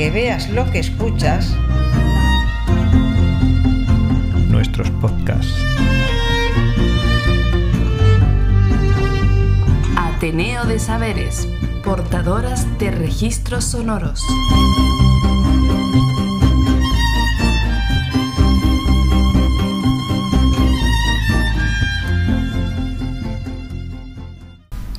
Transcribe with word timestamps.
que 0.00 0.10
veas 0.10 0.48
lo 0.48 0.64
que 0.70 0.78
escuchas, 0.78 1.54
nuestros 4.48 4.88
podcasts. 4.92 5.52
Ateneo 9.98 10.64
de 10.64 10.78
Saberes, 10.78 11.46
portadoras 11.84 12.78
de 12.78 12.92
registros 12.92 13.64
sonoros. 13.64 14.24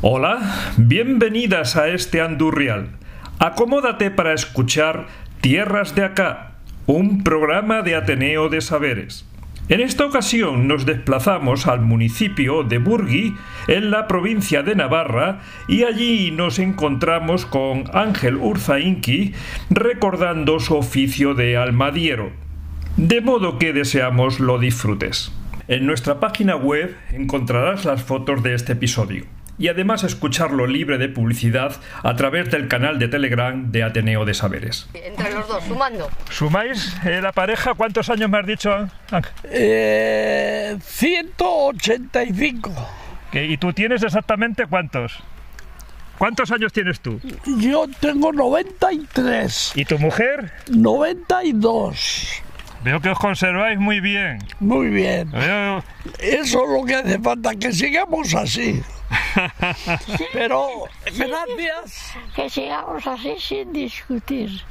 Hola, 0.04 0.74
bienvenidas 0.78 1.76
a 1.76 1.88
este 1.88 2.22
Andurrial. 2.22 3.01
Acomódate 3.42 4.12
para 4.12 4.34
escuchar 4.34 5.08
Tierras 5.42 5.96
de 5.96 6.04
Acá, 6.04 6.52
un 6.86 7.24
programa 7.24 7.82
de 7.82 7.96
Ateneo 7.96 8.50
de 8.50 8.62
Saberes. 8.62 9.26
En 9.68 9.82
esta 9.82 10.06
ocasión 10.06 10.68
nos 10.68 10.86
desplazamos 10.86 11.66
al 11.66 11.82
municipio 11.82 12.62
de 12.62 12.78
Burgui, 12.78 13.34
en 13.68 13.90
la 13.90 14.06
provincia 14.06 14.62
de 14.62 14.76
Navarra, 14.76 15.40
y 15.68 15.86
allí 15.86 16.30
nos 16.30 16.60
encontramos 16.60 17.48
con 17.48 17.86
Ángel 17.96 18.38
Urzainqui 18.38 19.34
recordando 19.72 20.60
su 20.60 20.76
oficio 20.76 21.34
de 21.34 21.58
almadiero. 21.58 22.30
De 22.96 23.22
modo 23.22 23.58
que 23.58 23.74
deseamos 23.74 24.40
lo 24.40 24.60
disfrutes. 24.60 25.32
En 25.68 25.88
nuestra 25.88 26.20
página 26.20 26.58
web 26.58 26.96
encontrarás 27.12 27.86
las 27.86 28.04
fotos 28.04 28.44
de 28.44 28.54
este 28.54 28.74
episodio 28.74 29.26
y 29.62 29.68
además 29.68 30.04
escucharlo 30.04 30.66
libre 30.66 30.98
de 30.98 31.08
publicidad 31.08 31.76
a 32.02 32.16
través 32.16 32.50
del 32.50 32.68
canal 32.68 32.98
de 32.98 33.08
Telegram 33.08 33.72
de 33.72 33.84
Ateneo 33.84 34.26
de 34.26 34.34
Saberes. 34.34 34.90
Entre 34.94 35.32
los 35.34 35.48
dos, 35.48 35.64
sumando. 35.66 36.10
¿Sumáis 36.32 36.96
eh, 37.06 37.22
la 37.22 37.32
pareja? 37.32 37.76
¿Cuántos 37.76 38.10
años 38.10 38.28
me 38.30 38.40
has 38.40 38.48
dicho? 38.48 38.72
Ángel? 39.12 39.32
Eh, 39.44 40.78
185. 40.84 42.72
¿Que- 43.32 43.46
¿Y 43.46 43.58
tú 43.58 43.72
tienes 43.74 44.02
exactamente 44.04 44.66
cuántos? 44.66 45.20
¿Cuántos 46.18 46.52
años 46.52 46.74
tienes 46.74 47.00
tú? 47.00 47.20
Yo 47.60 47.86
tengo 48.00 48.32
93. 48.34 49.74
¿Y 49.76 49.86
tu 49.86 49.98
mujer? 50.00 50.52
92. 50.70 52.42
Veo 52.84 53.00
que 53.00 53.10
os 53.10 53.20
conserváis 53.20 53.78
muy 53.80 54.00
bien. 54.00 54.40
Muy 54.60 54.88
bien. 54.90 55.30
Veo- 55.32 55.84
Eso 56.20 56.64
es 56.64 56.70
lo 56.80 56.84
que 56.86 56.96
hace 56.96 57.20
falta, 57.20 57.54
que 57.56 57.72
sigamos 57.72 58.34
así. 58.34 58.82
Pero 60.34 60.68
gracias. 61.06 62.14
que 62.36 62.50
sigamos 62.50 63.06
así 63.08 63.36
sin 63.40 63.72
discutir. 63.74 64.50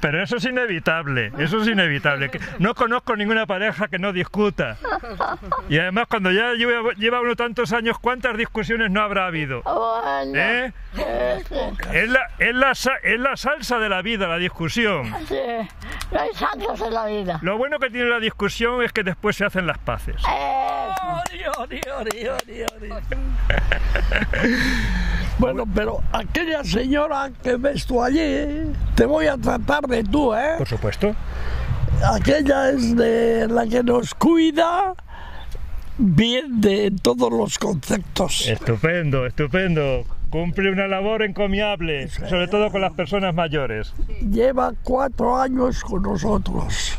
Pero 0.00 0.22
eso 0.22 0.36
es 0.36 0.44
inevitable, 0.44 1.32
eso 1.38 1.60
es 1.62 1.68
inevitable. 1.68 2.30
No 2.58 2.74
conozco 2.74 3.16
ninguna 3.16 3.46
pareja 3.46 3.88
que 3.88 3.98
no 3.98 4.12
discuta. 4.12 4.76
Y 5.68 5.78
además 5.78 6.06
cuando 6.08 6.30
ya 6.30 6.52
lleva, 6.54 6.92
lleva 6.94 7.20
uno 7.20 7.34
tantos 7.36 7.72
años, 7.72 7.98
¿cuántas 7.98 8.36
discusiones 8.36 8.90
no 8.90 9.02
habrá 9.02 9.26
habido? 9.26 9.62
Bueno, 9.62 10.32
¿Eh? 10.34 10.72
Es 11.92 12.08
la, 12.08 12.20
es, 12.38 12.54
la, 12.54 12.72
es 13.02 13.20
la 13.20 13.36
salsa 13.36 13.78
de 13.78 13.88
la 13.88 14.02
vida, 14.02 14.26
la 14.28 14.38
discusión. 14.38 15.12
sí, 15.26 15.36
no 16.10 16.20
hay 16.20 16.30
santos 16.34 16.80
en 16.80 16.94
la 16.94 17.06
vida. 17.06 17.38
Lo 17.42 17.58
bueno 17.58 17.78
que 17.78 17.90
tiene 17.90 18.08
la 18.08 18.20
discusión 18.20 18.82
es 18.82 18.92
que 18.92 19.02
después 19.02 19.36
se 19.36 19.44
hacen 19.44 19.66
las 19.66 19.78
paces. 19.78 20.16
Eh, 20.28 20.87
Ori, 21.38 21.46
ori, 21.56 21.80
ori, 21.88 22.26
ori, 22.28 22.62
ori. 22.62 22.88
Bueno, 25.38 25.64
pero 25.72 26.02
aquella 26.12 26.64
señora 26.64 27.30
que 27.42 27.56
ves 27.56 27.86
tú 27.86 28.02
allí, 28.02 28.72
te 28.96 29.06
voy 29.06 29.26
a 29.26 29.36
tratar 29.36 29.86
de 29.86 30.02
tú, 30.02 30.34
¿eh? 30.34 30.54
Por 30.58 30.66
supuesto. 30.66 31.14
Aquella 32.04 32.70
es 32.70 32.96
de 32.96 33.46
la 33.48 33.66
que 33.66 33.84
nos 33.84 34.14
cuida 34.14 34.94
bien 35.96 36.60
de 36.60 36.92
todos 37.02 37.30
los 37.30 37.58
conceptos. 37.58 38.48
Estupendo, 38.48 39.26
estupendo. 39.26 40.04
Cumple 40.30 40.72
una 40.72 40.88
labor 40.88 41.22
encomiable, 41.22 42.08
sobre 42.08 42.48
todo 42.48 42.70
con 42.70 42.80
las 42.80 42.92
personas 42.92 43.34
mayores. 43.34 43.94
Lleva 44.30 44.72
cuatro 44.82 45.36
años 45.36 45.82
con 45.82 46.02
nosotros. 46.02 46.98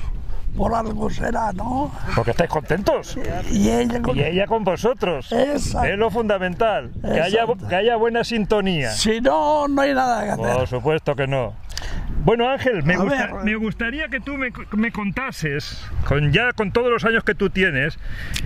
Por 0.59 0.75
algo 0.75 1.09
será, 1.09 1.53
¿no? 1.53 1.89
Porque 2.15 2.31
estáis 2.31 2.49
contentos. 2.49 3.17
Y 3.49 3.69
ella 3.69 4.01
con... 4.01 4.17
Y 4.17 4.23
ella 4.23 4.45
con 4.45 4.65
vosotros. 4.65 5.31
Exacto. 5.31 5.87
Es 5.87 5.97
lo 5.97 6.11
fundamental. 6.11 6.91
Que 7.01 7.21
haya, 7.21 7.45
que 7.69 7.75
haya 7.75 7.95
buena 7.95 8.25
sintonía. 8.25 8.91
Si 8.91 9.21
no, 9.21 9.69
no 9.69 9.81
hay 9.81 9.93
nada 9.93 10.21
que 10.25 10.31
hacer. 10.31 10.57
Por 10.57 10.67
supuesto 10.67 11.15
que 11.15 11.27
no. 11.27 11.53
Bueno, 12.25 12.49
Ángel, 12.49 12.83
me, 12.83 12.95
A 12.95 12.97
gusta- 12.97 13.27
ver. 13.27 13.43
me 13.45 13.55
gustaría 13.55 14.09
que 14.09 14.19
tú 14.19 14.33
me, 14.35 14.51
me 14.73 14.91
contases, 14.91 15.81
con 16.05 16.33
ya 16.33 16.51
con 16.51 16.73
todos 16.73 16.91
los 16.91 17.05
años 17.05 17.23
que 17.23 17.35
tú 17.35 17.49
tienes, 17.49 17.97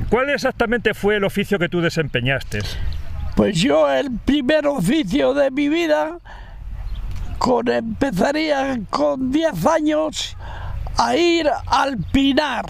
cuál 0.09 0.29
exactamente 0.29 0.93
fue 0.93 1.15
el 1.15 1.23
oficio 1.23 1.57
que 1.57 1.67
tú 1.67 1.81
desempeñaste. 1.81 2.59
Pues 3.35 3.59
yo 3.59 3.91
el 3.91 4.11
primer 4.23 4.67
oficio 4.67 5.33
de 5.33 5.49
mi 5.49 5.67
vida 5.67 6.19
con, 7.39 7.67
empezaría 7.69 8.79
con 8.91 9.31
10 9.31 9.65
años 9.65 10.37
a 10.97 11.15
ir 11.15 11.49
al 11.67 11.97
pinar, 11.97 12.65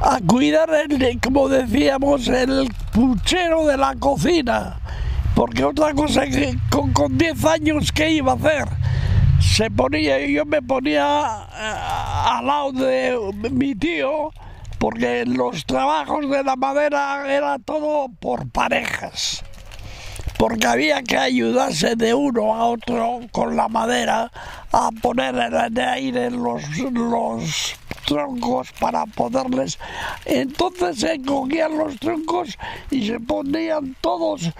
a 0.00 0.18
cuidar, 0.26 0.70
el, 0.70 1.20
como 1.20 1.48
decíamos, 1.48 2.28
el 2.28 2.72
puchero 2.92 3.66
de 3.66 3.76
la 3.76 3.94
cocina. 3.96 4.78
Porque 5.34 5.64
otra 5.64 5.92
cosa 5.94 6.26
que 6.26 6.56
con, 6.70 6.92
con 6.92 7.18
10 7.18 7.44
años, 7.44 7.92
¿qué 7.92 8.10
iba 8.10 8.32
a 8.32 8.36
hacer? 8.36 8.68
Se 9.40 9.70
ponía, 9.70 10.24
yo 10.26 10.44
me 10.44 10.62
ponía 10.62 11.46
eh, 11.52 11.74
al 12.26 12.46
lado 12.46 12.72
de 12.72 13.18
mi 13.50 13.74
tío, 13.74 14.30
porque 14.78 15.24
los 15.26 15.66
trabajos 15.66 16.30
de 16.30 16.44
la 16.44 16.56
madera 16.56 17.32
era 17.32 17.58
todo 17.58 18.08
por 18.20 18.48
parejas 18.48 19.43
porque 20.38 20.66
había 20.66 21.02
que 21.02 21.16
ayudarse 21.16 21.96
de 21.96 22.14
uno 22.14 22.54
a 22.54 22.66
otro 22.66 23.20
con 23.30 23.56
la 23.56 23.68
madera 23.68 24.30
a 24.72 24.90
poner 25.00 25.34
en 25.36 25.78
el 25.78 25.78
aire 25.78 26.30
los, 26.30 26.62
los 26.92 27.76
troncos 28.04 28.72
para 28.78 29.06
poderles... 29.06 29.78
Entonces 30.24 30.98
se 30.98 31.22
cogían 31.22 31.76
los 31.78 31.98
troncos 31.98 32.58
y 32.90 33.06
se 33.06 33.20
ponían 33.20 33.96
todos 34.00 34.50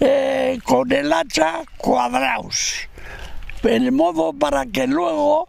eh, 0.00 0.58
con 0.64 0.90
el 0.92 1.12
hacha 1.12 1.62
cuadrados. 1.76 2.74
El 3.62 3.92
modo 3.92 4.32
para 4.32 4.66
que 4.66 4.86
luego, 4.86 5.48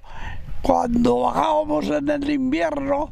cuando 0.61 1.19
bajábamos 1.19 1.85
en 1.87 2.09
el 2.09 2.29
invierno, 2.29 3.11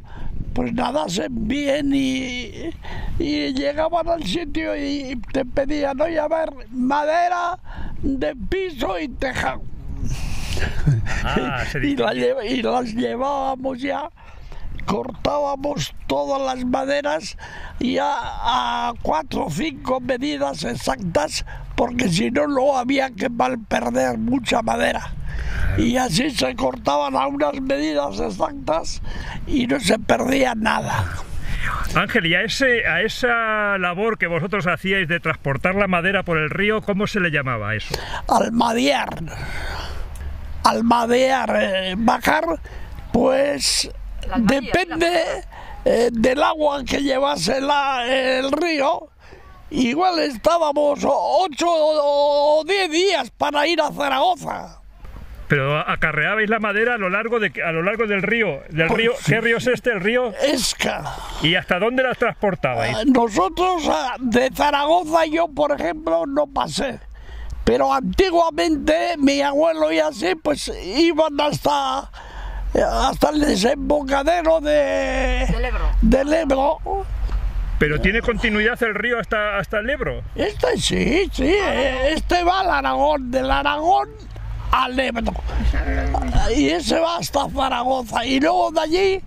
pues 0.54 0.72
nadasen 0.72 1.48
bien 1.48 1.92
y, 1.92 2.70
y 3.18 3.52
llegaban 3.52 4.08
al 4.08 4.24
sitio 4.24 4.76
y 4.76 5.20
te 5.32 5.44
pedían, 5.44 6.00
oye, 6.00 6.18
a 6.18 6.28
ver, 6.28 6.50
madera 6.70 7.58
de 8.02 8.34
piso 8.36 8.98
y 8.98 9.08
tejado. 9.08 9.62
Ah, 11.24 11.64
se 11.72 11.78
y, 11.84 11.96
la 11.96 12.14
y 12.14 12.62
las 12.62 12.94
llevábamos 12.94 13.80
ya, 13.80 14.10
cortábamos 14.84 15.94
todas 16.06 16.40
las 16.42 16.64
maderas 16.64 17.36
y 17.80 17.98
a, 18.00 18.92
cuatro 19.02 19.46
o 19.46 19.50
cinco 19.50 20.00
medidas 20.00 20.62
exactas, 20.64 21.44
porque 21.74 22.08
si 22.08 22.30
no, 22.30 22.46
luego 22.46 22.76
había 22.76 23.10
que 23.10 23.28
mal 23.28 23.58
perder 23.58 24.18
mucha 24.18 24.62
madera. 24.62 25.12
Y 25.78 25.96
así 25.96 26.30
se 26.30 26.54
cortaban 26.56 27.16
a 27.16 27.26
unas 27.26 27.60
medidas 27.60 28.18
exactas 28.20 29.02
y 29.46 29.66
no 29.66 29.78
se 29.80 29.98
perdía 29.98 30.54
nada. 30.54 31.04
Ángel, 31.94 32.26
y 32.26 32.34
a, 32.34 32.42
ese, 32.42 32.86
a 32.86 33.00
esa 33.02 33.78
labor 33.78 34.18
que 34.18 34.26
vosotros 34.26 34.66
hacíais 34.66 35.08
de 35.08 35.20
transportar 35.20 35.74
la 35.76 35.86
madera 35.86 36.22
por 36.22 36.36
el 36.38 36.50
río, 36.50 36.82
¿cómo 36.82 37.06
se 37.06 37.20
le 37.20 37.30
llamaba 37.30 37.74
eso? 37.74 37.94
Almadear. 38.28 39.22
Almadear, 40.64 41.56
eh, 41.60 41.94
bajar, 41.96 42.44
pues 43.12 43.90
depende 44.38 45.12
eh, 45.84 46.08
del 46.12 46.42
agua 46.42 46.82
que 46.84 47.02
llevase 47.02 47.60
la- 47.60 48.06
el 48.06 48.50
río. 48.50 49.08
Igual 49.70 50.20
estábamos 50.20 51.00
ocho 51.04 51.66
o 51.68 52.62
diez 52.66 52.90
días 52.90 53.30
para 53.30 53.66
ir 53.66 53.80
a 53.80 53.90
Zaragoza. 53.92 54.80
Pero 55.54 55.78
acarreabais 55.78 56.50
la 56.50 56.58
madera 56.58 56.94
a 56.94 56.98
lo 56.98 57.08
largo, 57.10 57.38
de, 57.38 57.52
a 57.64 57.70
lo 57.70 57.84
largo 57.84 58.08
del 58.08 58.22
río. 58.22 58.62
Del 58.70 58.88
Pues 58.88 58.98
río. 58.98 59.12
¿Qué 59.24 59.40
río 59.40 59.58
es 59.58 59.68
este? 59.68 59.92
El 59.92 60.00
río. 60.00 60.32
Esca. 60.42 61.14
¿Y 61.42 61.54
hasta 61.54 61.78
dónde 61.78 62.02
las 62.02 62.18
transportabais? 62.18 63.06
Nosotros 63.06 63.84
ah, 63.88 64.16
de 64.18 64.50
Zaragoza 64.52 65.26
yo, 65.26 65.46
por 65.46 65.70
ejemplo, 65.80 66.26
no 66.26 66.48
pasé. 66.48 66.98
Pero 67.62 67.94
antiguamente 67.94 69.14
mi 69.16 69.42
abuelo 69.42 69.92
y 69.92 70.00
así, 70.00 70.34
pues 70.34 70.72
iban 70.84 71.40
hasta, 71.40 72.10
hasta 72.74 73.30
el 73.30 73.40
desembocadero 73.42 74.60
de, 74.60 75.46
Del 75.52 75.64
Ebro. 75.66 75.90
del 76.02 76.32
Ebro. 76.32 76.78
¿Pero 77.78 78.00
tiene 78.00 78.22
continuidad 78.22 78.82
el 78.82 78.96
río 78.96 79.20
hasta, 79.20 79.58
hasta 79.58 79.78
el 79.78 79.88
Ebro? 79.88 80.20
Este 80.34 80.76
sí, 80.78 81.30
sí, 81.32 81.46
eh, 81.46 82.08
este 82.10 82.42
va 82.42 82.58
al 82.62 82.70
Aragón, 82.70 83.30
del 83.30 83.48
Aragón 83.48 84.08
al. 84.82 85.00
Y 86.56 86.68
ese 86.70 86.98
va 86.98 87.18
hasta 87.18 87.48
Zaragoza. 87.48 88.24
Y 88.24 88.40
luego 88.40 88.70
de 88.70 88.80
allí 88.80 89.22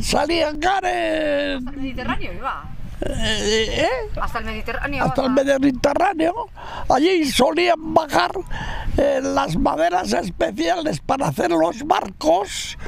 salían 0.00 0.58
cares. 0.58 1.62
Mediterráneo 1.62 2.32
iba. 2.32 2.64
eh, 3.00 3.82
¿eh? 3.82 3.88
Hasta 4.20 4.38
el 4.38 4.44
Mediterráneo. 4.44 5.04
hasta 5.04 5.24
el 5.24 5.30
Mediterráneo. 5.30 6.34
Allí 6.88 7.24
solían 7.30 7.94
bajar 7.94 8.30
eh, 8.96 9.20
las 9.22 9.56
maderas 9.56 10.12
especiales 10.12 11.00
para 11.00 11.28
hacer 11.28 11.50
los 11.50 11.84
barcos. 11.84 12.78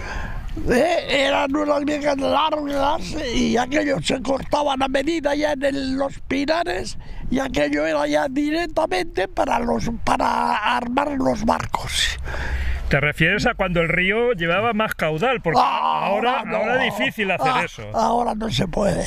Eh, 0.70 1.06
eran 1.26 1.54
unas 1.54 1.84
viejas 1.84 2.16
largas 2.18 3.02
y 3.34 3.56
aquello 3.56 3.96
se 4.02 4.20
cortaban 4.22 4.82
a 4.82 4.88
medida 4.88 5.34
ya 5.34 5.52
en 5.52 5.64
el- 5.64 5.94
los 5.96 6.18
pinares 6.20 6.96
y 7.30 7.38
aquello 7.40 7.86
era 7.86 8.06
ya 8.06 8.28
directamente 8.28 9.28
para 9.28 9.58
los 9.58 9.90
para 10.04 10.76
armar 10.76 11.12
los 11.12 11.44
barcos. 11.44 12.18
Te 12.88 13.00
refieres 13.00 13.46
a 13.46 13.54
cuando 13.54 13.80
el 13.80 13.88
río 13.88 14.32
llevaba 14.32 14.72
más 14.74 14.94
caudal, 14.94 15.40
porque 15.40 15.58
ahora, 15.60 16.44
no. 16.44 16.56
ahora 16.58 16.84
es 16.86 16.96
difícil 16.96 17.30
hacer 17.30 17.52
Ah, 17.52 17.62
eso. 17.64 17.82
Ahora 17.94 18.34
no 18.34 18.50
se 18.50 18.68
puede. 18.68 19.04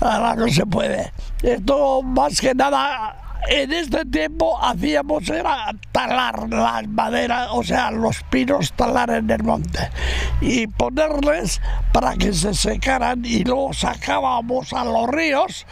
Ahora 0.00 0.34
no 0.34 0.48
se 0.48 0.66
puede. 0.66 1.12
Esto 1.42 2.02
más 2.02 2.38
que 2.40 2.52
nada. 2.54 3.16
En 3.48 3.72
este 3.72 4.04
tiempo 4.04 4.58
hacíamos 4.60 5.28
era 5.28 5.72
talar 5.92 6.48
las 6.48 6.88
maderas, 6.88 7.48
o 7.52 7.62
sea, 7.62 7.92
los 7.92 8.22
pinos 8.24 8.72
talar 8.72 9.10
en 9.10 9.30
el 9.30 9.44
monte 9.44 9.90
y 10.40 10.66
ponerles 10.66 11.60
para 11.92 12.16
que 12.16 12.32
se 12.32 12.54
secaran 12.54 13.24
y 13.24 13.44
luego 13.44 13.72
sacábamos 13.72 14.72
a 14.72 14.84
los 14.84 15.08
ríos 15.08 15.66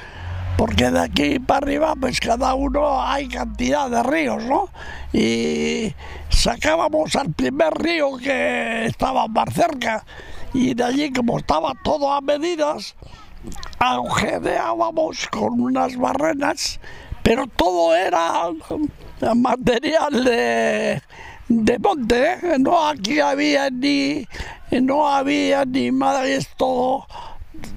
porque 0.56 0.90
de 0.90 1.00
aquí 1.00 1.38
para 1.40 1.66
arriba 1.66 1.94
pues 2.00 2.20
cada 2.20 2.54
uno 2.54 3.02
hay 3.02 3.26
cantidad 3.28 3.90
de 3.90 4.02
ríos, 4.04 4.44
¿no? 4.44 4.68
Y 5.12 5.92
sacábamos 6.28 7.16
al 7.16 7.32
primer 7.32 7.74
río 7.74 8.16
que 8.18 8.86
estaba 8.86 9.26
más 9.26 9.52
cerca 9.52 10.04
y 10.52 10.74
de 10.74 10.84
allí 10.84 11.12
como 11.12 11.38
estaba 11.38 11.72
todo 11.82 12.12
a 12.12 12.20
medidas, 12.20 12.94
agujereábamos 13.78 15.28
con 15.28 15.60
unas 15.60 15.96
barrenas, 15.96 16.80
pero 17.24 17.46
todo 17.48 17.96
era 17.96 18.30
material 19.34 20.22
de, 20.24 21.02
de 21.48 21.78
monte, 21.80 22.32
¿eh? 22.34 22.38
no 22.60 22.86
aquí 22.86 23.18
había 23.18 23.68
ni 23.70 24.24
no 24.70 25.08
había 25.08 25.64
ni 25.64 25.90
más 25.90 26.24
esto 26.26 27.06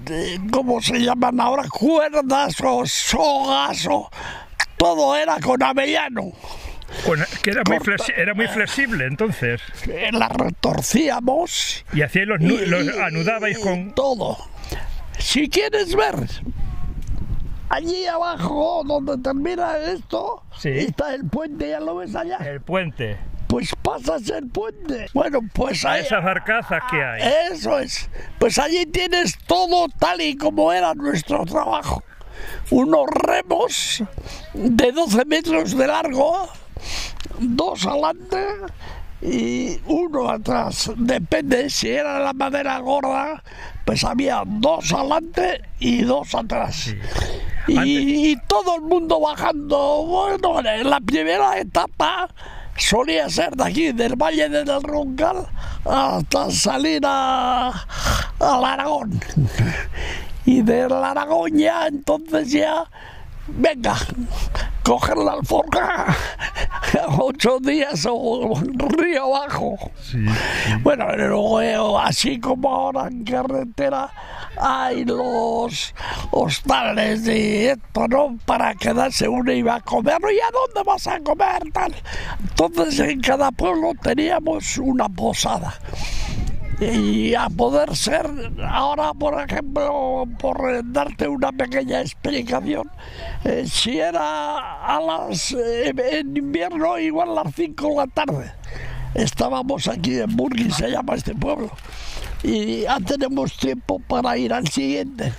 de- 0.05 0.39
¿cómo 0.51 0.81
se 0.81 0.99
llaman 0.99 1.39
ahora? 1.39 1.63
cuerdas 1.69 2.55
o 2.63 2.85
sogas 2.85 3.87
o 3.89 4.09
todo 4.77 5.15
era 5.15 5.39
con 5.39 5.61
avellano. 5.63 6.31
Con- 7.05 7.23
que 7.43 7.49
era 7.51 7.63
muy, 7.67 7.77
corta- 7.79 8.13
era 8.15 8.33
muy 8.33 8.47
flexible 8.47 9.05
entonces. 9.05 9.61
Eh, 9.87 10.09
La 10.11 10.29
retorcíamos 10.29 11.83
Y 11.93 12.01
hacíais 12.01 12.27
los, 12.27 12.39
los 12.41 12.83
y- 12.85 12.99
anudabais 12.99 13.57
y 13.57 13.61
con. 13.61 13.93
todo. 13.93 14.37
Si 15.19 15.49
quieres 15.49 15.95
ver, 15.95 16.15
allí 17.69 18.05
abajo 18.05 18.83
donde 18.85 19.17
termina 19.17 19.77
esto, 19.77 20.43
Sí. 20.57 20.69
está 20.69 21.13
el 21.13 21.25
puente, 21.27 21.69
¿ya 21.69 21.79
lo 21.79 21.95
ves 21.97 22.15
allá? 22.15 22.37
El 22.37 22.61
puente. 22.61 23.17
Pues 23.47 23.71
pasas 23.81 24.29
el 24.29 24.47
puente. 24.49 25.07
Bueno, 25.13 25.39
pues 25.53 25.85
ahí- 25.85 26.01
esas 26.01 26.21
barcazas 26.23 26.83
que 26.91 27.01
hay. 27.01 27.21
Eso 27.51 27.79
es. 27.79 28.09
Pues 28.39 28.57
allí 28.59 28.85
tienes 28.85 29.37
todo 29.47 29.87
tal 29.99 30.19
y 30.19 30.35
como 30.35 30.71
era 30.73 30.93
nuestro 30.93 31.45
trabajo. 31.45 32.03
Unos 32.71 33.05
remos 33.09 34.03
de 34.53 34.91
12 34.91 35.23
metros 35.25 35.77
de 35.77 35.87
largo, 35.87 36.49
dos 37.39 37.85
adelante 37.85 38.45
y 39.21 39.79
uno 39.85 40.29
atrás. 40.29 40.91
Depende, 40.97 41.69
si 41.69 41.89
era 41.89 42.19
la 42.19 42.33
madera 42.33 42.77
gorda, 42.79 43.41
pues 43.87 44.03
había 44.03 44.43
dos 44.45 44.91
adelante 44.91 45.61
y 45.79 46.01
dos 46.01 46.35
atrás. 46.35 46.93
Y, 47.67 48.31
y 48.31 48.35
todo 48.45 48.75
el 48.75 48.81
mundo 48.81 49.21
bajando. 49.21 50.03
Bueno, 50.05 50.59
en 50.59 50.89
la 50.89 50.99
primera 50.99 51.57
etapa 51.57 52.27
solía 52.75 53.29
ser 53.29 53.55
de 53.55 53.63
aquí, 53.63 53.93
del 53.93 54.17
Valle 54.17 54.49
del 54.49 54.83
Roncal, 54.83 55.47
hasta 55.85 56.51
salir 56.51 57.01
a, 57.05 57.69
al 58.39 58.65
Aragón. 58.65 59.21
Y 60.45 60.63
del 60.63 60.91
Aragón 60.91 61.57
ya, 61.57 61.87
entonces 61.87 62.51
ya, 62.51 62.89
venga, 63.47 63.95
coger 64.83 65.17
la 65.17 65.33
alforja, 65.33 66.15
ocho 67.17 67.59
días 67.59 68.07
o 68.09 68.61
río 68.63 69.35
abajo. 69.35 69.77
Bueno, 70.81 71.05
luego 71.15 71.99
así 71.99 72.39
como 72.39 72.69
ahora 72.69 73.07
en 73.07 73.23
carretera 73.23 74.09
hay 74.59 75.05
los 75.05 75.93
hostales 76.31 77.27
y 77.27 77.67
esto, 77.67 78.07
¿no? 78.07 78.37
Para 78.45 78.73
quedarse 78.75 79.27
uno 79.27 79.51
iba 79.51 79.75
a 79.75 79.81
comer, 79.81 80.19
¿y 80.21 80.39
a 80.39 80.51
dónde 80.51 80.89
vas 80.89 81.07
a 81.07 81.19
comer? 81.19 81.63
Tal. 81.73 81.93
Entonces 82.39 82.99
en 82.99 83.21
cada 83.21 83.51
pueblo 83.51 83.93
teníamos 84.01 84.77
una 84.77 85.09
posada. 85.09 85.73
Y 86.79 87.33
a 87.33 87.49
poder 87.49 87.95
ser, 87.95 88.29
ahora 88.63 89.11
por 89.15 89.41
ejemplo, 89.41 90.25
por 90.39 90.57
eh, 90.69 90.81
darte 90.85 91.27
una 91.27 91.51
pequeña 91.51 92.01
explicación, 92.01 92.87
eh, 93.43 93.65
si 93.67 93.99
era 93.99 94.85
a 94.85 95.01
las, 95.01 95.53
eh, 95.53 95.91
en 96.11 96.37
invierno 96.37 96.99
igual 96.99 97.31
a 97.31 97.43
las 97.45 97.55
5 97.55 97.89
de 97.89 97.95
la 97.95 98.05
tarde, 98.05 98.51
estábamos 99.15 99.87
aquí 99.87 100.19
en 100.19 100.35
Burgui, 100.35 100.69
se 100.69 100.91
llama 100.91 101.15
este 101.15 101.33
pueblo, 101.33 101.71
y 102.43 102.81
ya 102.81 102.99
tenemos 102.99 103.57
tiempo 103.57 103.99
para 104.07 104.37
ir 104.37 104.53
al 104.53 104.67
siguiente. 104.67 105.33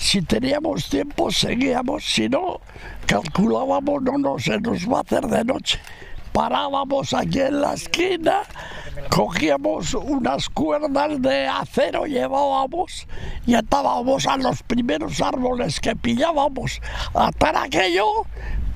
Si 0.00 0.20
teníamos 0.20 0.88
tiempo, 0.88 1.30
seguíamos, 1.30 2.04
si 2.04 2.28
no, 2.28 2.60
calculábamos, 3.06 4.02
no, 4.02 4.18
no, 4.18 4.38
se 4.40 4.60
nos 4.60 4.84
va 4.90 4.98
a 4.98 5.02
hacer 5.02 5.26
de 5.28 5.44
noche. 5.44 5.78
Parábamos 6.36 7.14
aquí 7.14 7.40
en 7.40 7.62
la 7.62 7.72
esquina, 7.72 8.42
cogíamos 9.08 9.94
unas 9.94 10.50
cuerdas 10.50 11.22
de 11.22 11.48
acero, 11.48 12.04
llevábamos 12.04 13.06
y 13.46 13.54
atábamos 13.54 14.26
a 14.26 14.36
los 14.36 14.62
primeros 14.62 15.22
árboles 15.22 15.80
que 15.80 15.96
pillábamos, 15.96 16.82
atar 17.14 17.56
aquello, 17.56 18.26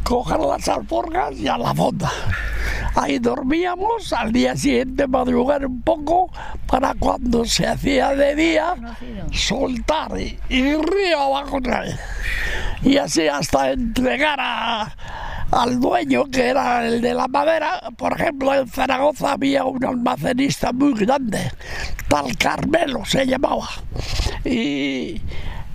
coger 0.04 0.40
las 0.40 0.68
alforjas 0.68 1.32
y 1.38 1.48
a 1.48 1.56
la 1.58 1.74
fonda. 1.74 2.10
Ahí 2.94 3.18
dormíamos, 3.18 4.12
al 4.12 4.32
día 4.32 4.56
siguiente 4.56 5.06
madrugar 5.06 5.64
un 5.64 5.80
poco 5.82 6.30
para 6.66 6.94
cuando 6.94 7.44
se 7.44 7.66
hacía 7.66 8.14
de 8.14 8.34
día 8.34 8.74
soltar 9.32 10.18
y, 10.20 10.38
y 10.48 10.74
río 10.74 11.20
abajo 11.20 11.58
otra 11.58 11.80
vez. 11.82 11.98
Y 12.82 12.96
así 12.96 13.28
hasta 13.28 13.70
entregar 13.72 14.38
a- 14.40 14.94
al 15.52 15.80
dueño 15.80 16.24
que 16.26 16.48
era 16.48 16.86
el 16.86 17.00
de 17.00 17.14
la 17.14 17.26
madera. 17.28 17.80
Por 17.96 18.12
ejemplo, 18.12 18.54
en 18.54 18.68
Zaragoza 18.68 19.32
había 19.32 19.64
un 19.64 19.84
almacenista 19.84 20.72
muy 20.72 20.94
grande, 20.94 21.50
tal 22.08 22.36
Carmelo 22.36 23.04
se 23.04 23.26
llamaba. 23.26 23.68
Y 24.44 25.20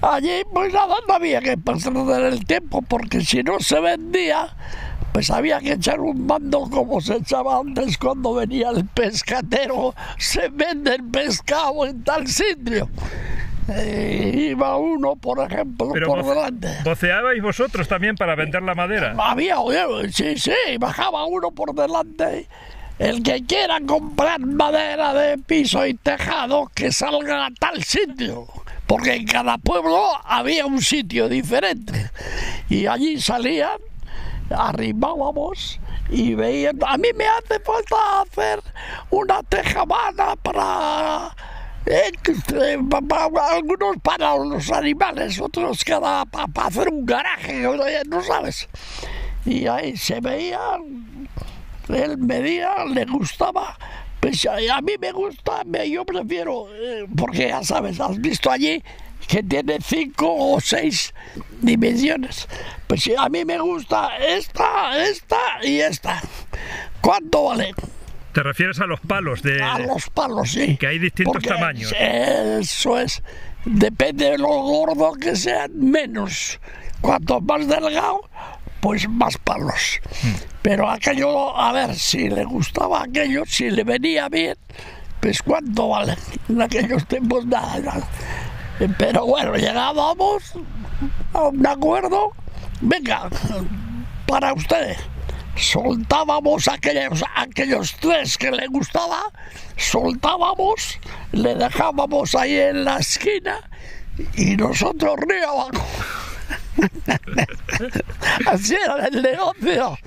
allí 0.01 0.43
pues 0.53 0.73
nada, 0.73 0.95
no 1.07 1.13
había 1.13 1.41
que 1.41 1.57
perder 1.57 2.25
el 2.33 2.45
tiempo 2.45 2.81
porque 2.81 3.21
si 3.21 3.43
no 3.43 3.59
se 3.59 3.79
vendía 3.79 4.55
pues 5.15 5.31
había 5.31 5.59
que 5.61 5.71
echar 5.71 6.01
un 6.01 6.27
mando 6.27 6.69
como 6.69 6.99
se 6.99 7.15
echaba 7.15 7.59
antes 7.59 7.97
cuando 7.97 8.33
venía 8.33 8.69
el 8.71 8.85
pescatero. 8.85 9.95
Se 10.17 10.49
vende 10.49 10.95
el 10.95 11.05
pescado 11.05 11.85
en 11.85 12.03
tal 12.03 12.27
sitio. 12.27 12.89
Eh, 13.69 14.49
iba 14.51 14.75
uno, 14.75 15.15
por 15.15 15.39
ejemplo, 15.39 15.91
Pero 15.93 16.07
por 16.07 16.25
delante. 16.25 16.67
voceabais 16.83 17.41
vosotros 17.41 17.87
también 17.87 18.17
para 18.17 18.35
vender 18.35 18.61
la 18.61 18.75
madera. 18.75 19.15
Había, 19.17 19.55
sí, 20.11 20.37
sí, 20.37 20.51
bajaba 20.81 21.25
uno 21.25 21.49
por 21.51 21.73
delante. 21.73 22.49
El 22.99 23.23
que 23.23 23.41
quiera 23.45 23.79
comprar 23.87 24.41
madera 24.41 25.13
de 25.13 25.37
piso 25.37 25.87
y 25.87 25.93
tejado, 25.93 26.69
que 26.75 26.91
salga 26.91 27.45
a 27.45 27.49
tal 27.57 27.81
sitio. 27.81 28.47
Porque 28.87 29.15
en 29.15 29.25
cada 29.25 29.57
pueblo 29.57 30.07
había 30.23 30.65
un 30.65 30.81
sitio 30.81 31.27
diferente. 31.27 32.11
Y 32.69 32.85
allí 32.85 33.19
salían, 33.19 33.79
arribábamos 34.49 35.79
y 36.09 36.35
veían. 36.35 36.77
A 36.85 36.97
mí 36.97 37.09
me 37.15 37.25
hace 37.25 37.59
falta 37.59 38.21
hacer 38.21 38.61
una 39.09 39.41
tejamana 39.43 40.35
para. 40.35 41.35
eh, 41.85 42.11
eh, 42.53 42.79
algunos 43.51 43.97
para 44.01 44.35
los 44.37 44.71
animales, 44.71 45.39
otros 45.39 45.83
cada 45.83 46.25
para 46.25 46.67
hacer 46.67 46.89
un 46.89 47.05
garaje, 47.05 47.65
oye, 47.67 48.01
no 48.07 48.21
sabes. 48.21 48.67
Y 49.45 49.67
ahí 49.67 49.95
se 49.95 50.19
veía, 50.19 50.59
él 51.89 52.17
medía, 52.17 52.85
le 52.85 53.05
gustaba. 53.05 53.77
Pues 54.19 54.45
a 54.47 54.55
a 54.77 54.81
mí 54.81 54.93
me 54.99 55.11
gusta, 55.11 55.63
me- 55.65 55.89
yo 55.89 56.03
prefiero, 56.05 56.67
eh, 56.73 57.05
porque 57.15 57.49
ya 57.49 57.63
sabes, 57.63 57.99
has 57.99 58.19
visto 58.19 58.49
allí 58.49 58.83
que 59.27 59.43
tiene 59.43 59.77
cinco 59.83 60.33
o 60.35 60.59
seis 60.59 61.13
dimensiones. 61.61 62.47
Pues 62.87 63.09
a 63.17 63.29
mí 63.29 63.45
me 63.45 63.59
gusta 63.59 64.17
esta, 64.17 65.03
esta 65.05 65.37
y 65.63 65.79
esta. 65.79 66.21
¿Cuánto 67.01 67.45
vale? 67.45 67.73
Te 68.33 68.43
refieres 68.43 68.79
a 68.81 68.85
los 68.85 68.99
palos 68.99 69.41
de... 69.41 69.61
A 69.63 69.79
los 69.79 70.09
palos, 70.09 70.51
sí. 70.51 70.75
Que 70.77 70.87
hay 70.87 70.99
distintos 70.99 71.33
Porque 71.33 71.47
tamaños. 71.47 71.93
Eso 71.97 72.99
es. 72.99 73.23
Depende 73.63 74.31
de 74.31 74.37
lo 74.37 74.47
gordo 74.47 75.13
que 75.13 75.35
sean, 75.35 75.71
menos. 75.79 76.59
Cuanto 77.01 77.39
más 77.41 77.67
delgado, 77.67 78.21
pues 78.85 79.09
más 79.09 79.35
palos. 79.39 79.99
Hmm. 80.21 80.35
Pero 80.61 80.87
aquello, 80.87 81.57
a 81.57 81.71
ver, 81.71 81.95
si 81.95 82.29
le 82.29 82.45
gustaba 82.45 83.01
aquello, 83.01 83.41
si 83.47 83.71
le 83.71 83.83
venía 83.83 84.29
bien, 84.29 84.55
pues 85.19 85.41
cuánto 85.41 85.89
vale. 85.89 86.15
En 86.47 86.61
aquellos 86.61 87.03
tiempos 87.07 87.47
nada, 87.47 87.79
nada. 87.79 88.07
Pero 88.99 89.25
bueno, 89.25 89.55
llegábamos 89.55 90.53
a 91.33 91.45
un 91.45 91.65
acuerdo. 91.65 92.33
Venga, 92.79 93.27
para 94.27 94.53
usted. 94.53 94.95
Soltábamos 95.55 96.67
aquellos, 96.67 97.23
aquellos 97.35 97.95
tres 97.99 98.37
que 98.37 98.51
le 98.51 98.67
gustaba, 98.67 99.23
soltábamos, 99.77 100.99
le 101.31 101.55
dejábamos 101.55 102.35
ahí 102.35 102.59
en 102.59 102.85
la 102.85 102.97
esquina 102.97 103.57
y 104.35 104.55
nosotros 104.55 105.15
abajo. 105.43 106.24
Así 108.47 108.75
era 108.75 109.07
el 109.07 109.21
negocio. 109.21 109.97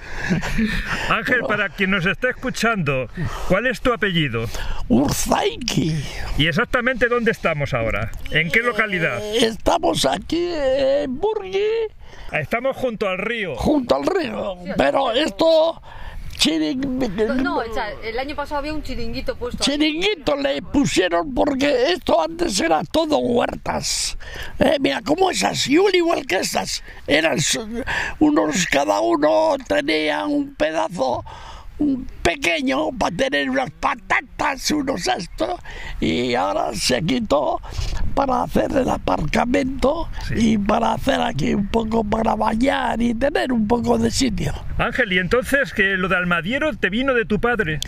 Ángel, 1.09 1.41
para 1.49 1.69
quien 1.71 1.91
nos 1.91 2.07
esté 2.07 2.31
escuchando, 2.31 3.09
¿cuál 3.49 3.67
es 3.67 3.81
tu 3.81 3.93
apellido? 3.93 4.47
Urzaiki. 4.89 5.95
¿Y 6.37 6.47
exactamente 6.47 7.09
dónde 7.09 7.31
estamos 7.31 7.75
ahora? 7.75 8.11
¿En 8.31 8.51
qué 8.51 8.61
localidad? 8.61 9.21
Estamos 9.35 10.05
aquí 10.05 10.51
en 10.53 11.19
Burgui, 11.19 11.67
Estamos 12.33 12.77
junto 12.77 13.09
al 13.09 13.19
río. 13.19 13.57
junto 13.57 13.97
al 13.97 14.07
río. 14.07 14.57
Pero 14.77 15.13
esto, 15.13 15.81
No, 17.43 17.59
o 17.59 17.75
sea, 17.75 17.91
el 18.03 18.19
año 18.19 18.37
pasado 18.37 18.59
había 18.59 18.73
un 18.73 18.83
chiringuito 18.83 19.37
puesto. 19.37 19.65
Chiringuito 19.65 20.37
le 20.37 20.63
pusieron 20.63 21.35
porque 21.35 21.93
esto 21.93 22.21
antes 22.21 22.61
era 22.61 22.83
todo 22.85 23.19
huertas. 23.19 24.17
Eh, 24.59 24.77
mira, 24.81 25.03
como 25.03 25.31
esas, 25.31 25.67
y 25.67 25.79
un 25.79 25.95
igual 25.95 26.27
que 26.27 26.37
estas. 26.37 26.85
Eran 27.07 27.39
unos, 28.21 28.67
cada 28.67 29.01
uno 29.01 29.57
tenía 29.67 30.27
un 30.27 30.55
pedazo 30.55 31.25
pequeño 32.23 32.91
para 32.99 33.17
tener 33.17 33.51
unas 33.51 33.71
patatas, 33.71 34.71
unos 34.71 35.07
esto, 35.07 35.59
y 36.01 36.35
ahora 36.35 36.75
se 36.75 37.03
quitó 37.03 37.61
para 38.15 38.43
hacer 38.43 38.73
el 38.73 38.89
aparcamiento 38.89 40.09
y 40.35 40.59
para 40.59 40.95
hacer 40.95 41.21
aquí 41.21 41.55
un 41.55 41.69
poco 41.69 42.03
para 42.05 42.35
bañar 42.35 43.01
y 43.01 43.15
tener 43.15 43.53
un 43.53 43.67
poco 43.69 43.99
de 43.99 44.11
sitio. 44.11 44.53
Ángel, 44.77 45.13
y 45.13 45.19
entonces 45.19 45.73
que 45.73 45.97
lo 45.97 46.09
de 46.09 46.17
almadiero 46.17 46.75
te 46.77 46.91
vino 46.91 47.15
de 47.15 47.25
tu 47.25 47.41
padre. 47.41 47.81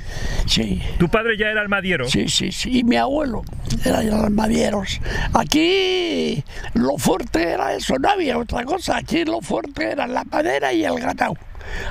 Sí. 0.47 0.83
Tu 0.99 1.09
padre 1.09 1.37
ya 1.37 1.49
era 1.49 1.61
almadiero. 1.61 2.09
Sí, 2.09 2.29
sí, 2.29 2.53
sí. 2.53 2.79
Y 2.79 2.85
mi 2.85 2.97
abuelo 2.97 3.43
los 3.85 4.25
almadieros. 4.25 5.01
Aquí 5.33 6.45
lo 6.75 6.97
fuerte 6.99 7.51
era 7.51 7.75
eso, 7.75 7.97
no 7.99 8.11
había 8.11 8.39
otra 8.39 8.65
cosa. 8.65 8.97
Aquí 8.97 9.25
lo 9.25 9.41
fuerte 9.41 9.93
era 9.93 10.07
la 10.07 10.25
madera 10.25 10.73
y 10.73 10.85
el 10.85 10.99
ganado. 10.99 11.37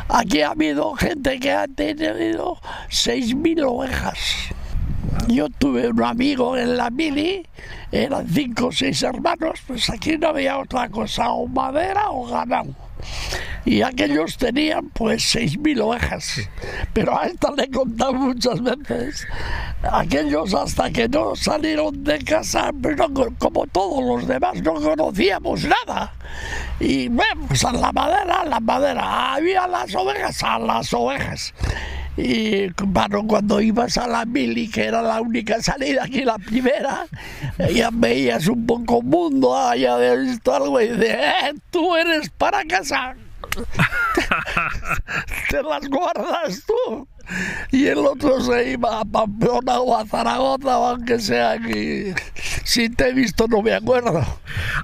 Aquí 0.07 0.41
ha 0.41 0.51
habido 0.51 0.93
gente 0.93 1.39
que 1.39 1.51
ha 1.51 1.67
tenido 1.67 2.57
6.000 2.89 3.63
ovejas. 3.65 4.17
Yo 5.27 5.47
tuve 5.49 5.87
un 5.87 6.03
amigo 6.03 6.57
en 6.57 6.77
la 6.77 6.89
mili, 6.89 7.45
eran 7.91 8.27
cinco 8.27 8.67
o 8.67 8.71
seis 8.71 9.03
hermanos, 9.03 9.61
pues 9.67 9.89
aquí 9.89 10.17
no 10.17 10.29
había 10.29 10.57
otra 10.57 10.89
cosa, 10.89 11.29
o 11.31 11.47
madera 11.47 12.09
o 12.09 12.25
ganado. 12.25 12.88
Y 13.65 13.81
aquellos 13.81 14.37
tenían 14.37 14.89
pues 14.89 15.35
6.000 15.35 15.79
ovejas. 15.81 16.39
Pero 16.93 17.17
a 17.19 17.25
esta 17.25 17.51
le 17.51 17.63
he 17.63 17.69
contado 17.71 18.13
muchas 18.13 18.61
veces. 18.61 19.27
Aquellos 19.83 20.53
hasta 20.53 20.89
que 20.91 21.07
no 21.07 21.35
salieron 21.35 22.03
de 22.03 22.19
casa, 22.23 22.71
pues 22.81 22.97
no 22.97 23.13
co- 23.13 23.33
como 23.37 23.65
todos 23.67 24.03
los 24.03 24.27
demás, 24.27 24.61
no 24.61 24.73
conocíamos 24.75 25.65
nada. 25.65 26.13
Y 26.79 27.09
bueno, 27.09 27.45
pues 27.47 27.63
a 27.65 27.71
la 27.73 27.91
madera, 27.91 28.41
a 28.41 28.45
la 28.45 28.59
madera. 28.59 29.33
Había 29.35 29.67
las 29.67 29.93
ovejas, 29.95 30.41
a 30.43 30.57
las 30.59 30.93
ovejas. 30.93 31.53
Y 32.21 32.67
bueno, 32.83 33.25
cuando 33.25 33.61
ibas 33.61 33.97
a 33.97 34.07
la 34.07 34.25
mili, 34.25 34.69
que 34.69 34.85
era 34.85 35.01
la 35.01 35.21
única 35.21 35.61
salida 35.61 36.03
aquí, 36.03 36.25
la 36.25 36.37
primera, 36.37 37.05
ya 37.73 37.89
veías 37.93 38.47
un 38.47 38.65
poco 38.65 39.01
mundo, 39.01 39.55
ya 39.75 39.95
había 39.95 40.15
visto 40.15 40.53
algo 40.53 40.81
y 40.81 40.89
dices, 40.89 41.15
eh, 41.15 41.53
tú 41.71 41.95
eres 41.95 42.29
para 42.29 42.65
casa. 42.65 43.15
Te 45.49 45.63
las 45.63 45.87
guardas 45.87 46.61
tú. 46.67 47.07
Y 47.71 47.87
el 47.87 47.99
otro 47.99 48.41
se 48.41 48.71
iba 48.71 49.01
a 49.01 49.05
Pamplona 49.05 49.79
o 49.79 49.97
a 49.97 50.05
Zaragoza, 50.05 50.77
o 50.77 50.85
aunque 50.87 51.19
sea 51.19 51.51
aquí. 51.51 52.13
Si 52.63 52.89
te 52.89 53.09
he 53.09 53.13
visto, 53.13 53.47
no 53.47 53.61
me 53.61 53.73
acuerdo. 53.73 54.25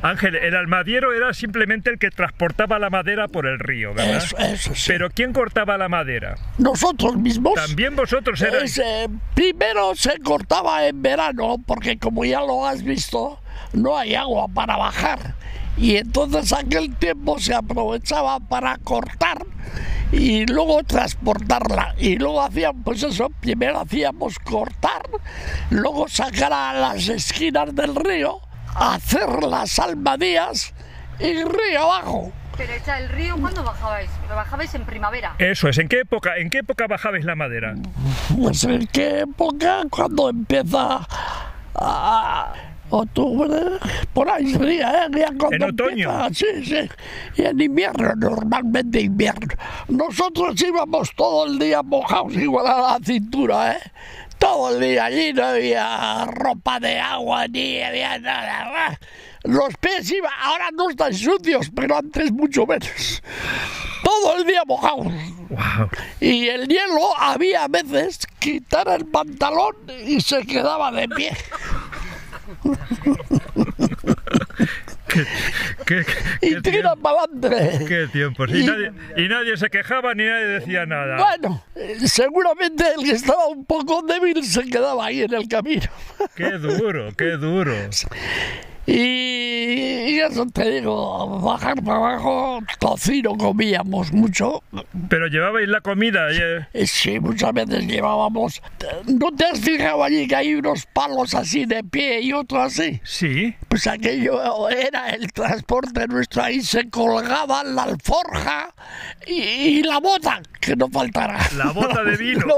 Ángel, 0.02 0.36
el 0.36 0.56
almadiero 0.56 1.14
era 1.14 1.34
simplemente 1.34 1.90
el 1.90 2.00
que 2.00 2.12
transportaba 2.12 2.80
la 2.80 2.90
madera 2.90 3.28
por 3.28 3.46
el 3.46 3.60
río, 3.60 3.94
¿verdad? 3.94 4.18
Eso, 4.18 4.38
eso 4.38 4.76
sí. 4.76 4.84
Pero 4.88 5.10
¿quién 5.10 5.34
cortaba 5.34 5.78
la 5.78 5.90
madera? 5.90 6.36
Nosotros 6.58 7.16
mismos. 7.18 7.56
También 7.56 7.96
vosotros 7.96 8.42
erais... 8.42 8.82
Primero 9.34 9.96
se 9.96 10.20
cortaba 10.20 10.88
en 10.88 11.02
verano, 11.02 11.58
porque 11.66 11.98
como 11.98 12.26
ya 12.26 12.42
lo 12.42 12.66
has 12.66 12.84
visto, 12.84 13.40
no 13.74 13.98
hay 13.98 14.16
agua 14.16 14.48
para 14.48 14.78
bajar. 14.78 15.36
Y 15.78 15.98
entonces 15.98 16.54
aquel 16.54 16.96
tiempo 16.96 17.40
se 17.40 17.54
aprovechaba 17.54 18.40
para 18.40 18.78
cortar 18.78 19.46
y 20.12 20.46
luego 20.46 20.84
transportarla. 20.84 21.96
Y 21.98 22.18
luego 22.18 22.42
hacían, 22.42 22.84
pues 22.84 23.04
eso, 23.04 23.30
primero 23.40 23.80
hacíamos 23.80 24.40
cortar, 24.40 25.04
luego 25.70 26.08
sacar 26.08 26.54
a 26.54 26.74
las 26.74 27.08
esquinas 27.08 27.74
del 27.76 27.96
río, 27.96 28.40
hacer 28.76 29.44
las 29.44 29.80
almadías 29.80 30.74
y 31.20 31.44
río 31.44 31.82
abajo. 31.82 32.32
Pero 32.58 32.74
echa 32.74 33.00
el 33.00 33.10
río, 33.10 33.36
¿cuándo 33.38 33.64
bajabais? 33.64 34.10
Lo 34.30 34.36
bajabais 34.36 34.74
en 34.76 34.86
primavera. 34.86 35.36
Eso 35.40 35.68
es, 35.68 35.78
¿en 35.78 35.90
qué 35.90 36.00
época, 36.02 36.38
en 36.38 36.50
qué 36.50 36.60
época 36.60 36.88
bajabais 36.88 37.26
la 37.26 37.36
madera? 37.36 37.76
Pues 38.36 38.64
en 38.64 38.88
qué 38.88 39.22
época, 39.22 39.84
cuando 39.90 40.30
empieza 40.30 41.06
a 41.76 42.54
octubre, 42.90 43.80
por 44.14 44.30
ahí 44.30 44.52
sería, 44.54 45.06
¿eh? 45.06 45.10
Ya 45.18 45.32
cuando 45.38 45.66
En 45.66 45.74
otoño. 45.74 46.26
empieza, 46.26 46.30
sí, 46.34 46.66
sí. 46.66 46.90
Y 47.42 47.46
en 47.46 47.60
invierno, 47.62 48.14
normalmente 48.16 49.02
invierno. 49.02 49.48
Nosotros 49.88 50.62
íbamos 50.62 51.12
todo 51.16 51.46
el 51.46 51.60
día 51.60 51.82
mojados 51.84 52.34
igual 52.36 52.68
a 52.68 52.80
la 52.80 53.00
cintura, 53.04 53.74
¿eh? 53.74 53.92
Todo 54.38 54.76
el 54.76 54.82
día 54.82 55.06
allí 55.06 55.32
no 55.34 55.46
había 55.46 56.26
ropa 56.26 56.80
de 56.80 57.00
agua 57.00 57.48
ni 57.48 57.82
había 57.82 58.20
nada. 58.20 59.00
Los 59.44 59.76
pies 59.80 60.12
iban, 60.12 60.32
ahora 60.42 60.70
no 60.74 60.90
están 60.90 61.14
sucios, 61.14 61.72
pero 61.74 61.98
antes 61.98 62.32
mucho 62.32 62.66
menos. 62.66 63.22
Todo 64.04 64.38
el 64.38 64.46
día 64.46 64.62
mojados. 64.68 65.08
Wow. 65.50 65.90
Y 66.20 66.48
el 66.48 66.68
hielo 66.68 67.18
había 67.18 67.68
veces 67.68 68.20
quitar 68.40 68.88
el 68.90 69.06
pantalón 69.06 69.76
y 70.06 70.20
se 70.20 70.46
quedaba 70.46 70.92
de 70.92 71.08
pie. 71.08 71.32
¿Qué, 75.08 75.26
qué, 75.86 76.06
Y 76.42 76.62
tira 76.62 76.96
para 76.96 77.22
adelante. 77.22 77.86
qué 77.88 78.08
tiempos. 78.12 78.50
Y 78.50 78.66
nadie, 78.66 78.92
y 79.18 79.28
nadie 79.28 79.56
se 79.58 79.70
quejaba 79.70 80.14
ni 80.14 80.26
nadie 80.26 80.46
decía 80.48 80.86
nada. 80.86 81.18
Bueno, 81.18 81.64
seguramente 82.06 82.84
el 82.98 83.04
que 83.06 83.12
estaba 83.12 83.48
un 83.48 83.66
poco 83.66 84.02
débil 84.02 84.44
se 84.44 84.64
quedaba 84.66 85.06
ahí 85.06 85.22
en 85.22 85.34
el 85.34 85.48
camino. 85.48 85.88
Qué 86.36 86.52
duro, 86.52 87.14
qué 87.16 87.32
duro. 87.38 87.74
Y, 88.88 90.20
eso 90.20 90.46
te 90.48 90.70
digo, 90.80 91.40
bajar 91.42 91.76
para 91.84 91.98
abajo, 91.98 92.60
tocino 92.80 93.36
comíamos 93.36 94.12
mucho. 94.12 94.64
Pero 95.10 95.28
llevabais 95.28 95.68
la 95.68 95.82
comida. 95.82 96.28
eh, 96.32 96.68
Eh, 96.74 96.88
Sí, 96.88 97.20
muchas 97.20 97.54
veces 97.54 97.86
llevábamos. 97.88 98.62
¿No 99.06 99.32
te 99.32 99.46
has 99.46 99.60
fijado 99.60 100.04
allí 100.04 100.28
que 100.28 100.36
hay 100.36 100.56
unos 100.56 100.86
palos 100.94 101.34
así 101.34 101.66
de 101.66 101.84
pie 101.84 102.22
y 102.22 102.34
otros 102.34 102.64
así? 102.78 103.02
Sí. 103.04 103.56
Pues 103.68 103.88
aquello 103.88 104.70
era 104.70 105.10
el 105.10 105.32
transporte 105.34 106.08
nuestro, 106.08 106.44
ahí 106.44 106.62
se 106.62 106.90
colgaban 106.90 107.76
la 107.76 107.84
alforja 107.84 108.74
y, 109.28 109.34
y 109.34 109.84
la 109.84 110.00
bota, 110.00 110.42
que 110.62 110.76
no 110.76 110.88
faltará. 110.90 111.40
La 111.58 111.72
bota 111.72 112.04
de 112.04 112.18
vino. 112.18 112.46
No, 112.46 112.56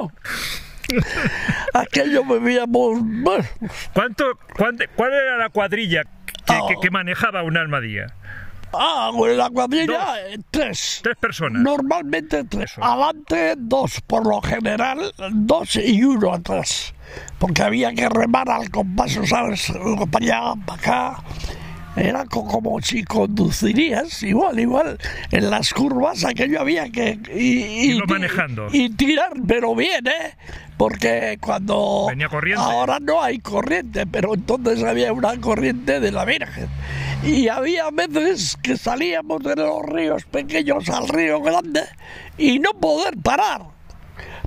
no. 0.00 0.12
Aquello 1.74 2.24
bueno, 2.24 3.44
¿Cuánto, 3.92 4.24
cuánto- 4.56 4.84
¿Cuál 4.96 5.12
era 5.12 5.36
la 5.36 5.48
cuadrilla 5.50 6.02
que, 6.46 6.54
Oh. 6.60 6.66
que- 6.66 6.76
que 6.80 6.90
manejaba 6.90 7.42
un 7.42 7.56
almadía? 7.56 8.06
ah, 8.72 9.10
bueno, 9.14 9.34
la 9.36 9.50
cuadrilla, 9.50 9.86
Dos. 9.98 10.16
eh, 10.26 10.38
tres. 10.50 11.00
Tres 11.02 11.16
personas. 11.16 11.62
Normalmente 11.62 12.44
tres. 12.44 12.72
Eso. 12.72 12.84
Adelante 12.84 13.54
dos, 13.56 14.00
por 14.06 14.26
lo 14.26 14.40
general, 14.42 15.12
dos 15.32 15.76
y 15.76 16.02
uno 16.04 16.34
atrás. 16.34 16.94
Porque 17.38 17.62
había 17.62 17.92
que 17.94 18.08
remar 18.08 18.50
al 18.50 18.70
compás, 18.70 19.18
¿sabes? 19.28 19.72
Para 20.10 20.24
allá, 20.24 20.54
para 20.66 20.80
acá. 20.80 21.22
Era 21.98 22.24
co- 22.26 22.46
como 22.46 22.80
si 22.80 23.04
conducirías, 23.04 24.22
igual, 24.22 24.58
igual. 24.58 24.98
En 25.30 25.50
las 25.50 25.72
curvas 25.72 26.24
aquello 26.24 26.60
había 26.60 26.88
que... 26.90 27.18
Y, 27.34 28.00
manejando. 28.06 28.68
Y 28.72 28.90
tirar, 28.90 29.32
pero 29.46 29.74
bien, 29.74 30.06
¿eh? 30.06 30.36
Porque 30.76 31.38
cuando... 31.40 32.06
Venía 32.08 32.28
corriente. 32.28 32.62
Ahora 32.62 32.98
no 33.00 33.22
hay 33.22 33.38
corriente, 33.38 34.06
pero 34.06 34.34
entonces 34.34 34.82
había 34.84 35.12
una 35.12 35.36
corriente 35.40 36.00
de 36.00 36.12
la 36.12 36.24
Virgen. 36.24 36.68
Y 37.24 37.48
había 37.48 37.90
veces 37.90 38.56
que 38.62 38.76
salíamos 38.76 39.42
de 39.42 39.56
los 39.56 39.82
ríos 39.84 40.24
pequeños 40.24 40.88
al 40.88 41.08
río 41.08 41.40
grande 41.40 41.82
y 42.38 42.60
no 42.60 42.70
poder 42.74 43.16
parar. 43.16 43.62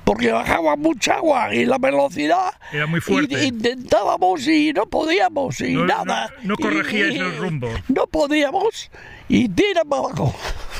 Porque 0.04 0.32
bajaba 0.32 0.74
mucha 0.76 1.14
agua 1.14 1.54
y 1.54 1.64
la 1.64 1.78
velocidad. 1.78 2.52
Era 2.72 2.86
muy 2.86 3.00
fuerte. 3.00 3.44
intentábamos 3.44 4.46
y 4.48 4.72
no 4.72 4.86
podíamos 4.86 5.60
y 5.60 5.74
No- 5.74 5.84
nada. 5.86 6.30
no- 6.42 6.48
no 6.50 6.56
corregíais 6.56 7.14
y- 7.14 7.18
el 7.18 7.36
rumbo. 7.36 7.68
No 7.88 8.06
podíamos 8.08 8.90
y 9.28 9.48
tira 9.48 9.84
para 9.84 10.02
abajo. 10.02 10.34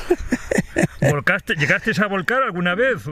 ¿Volcaste, 1.09 1.55
¿Llegasteis 1.55 1.99
a 1.99 2.07
volcar 2.07 2.43
alguna 2.43 2.75
vez? 2.75 3.03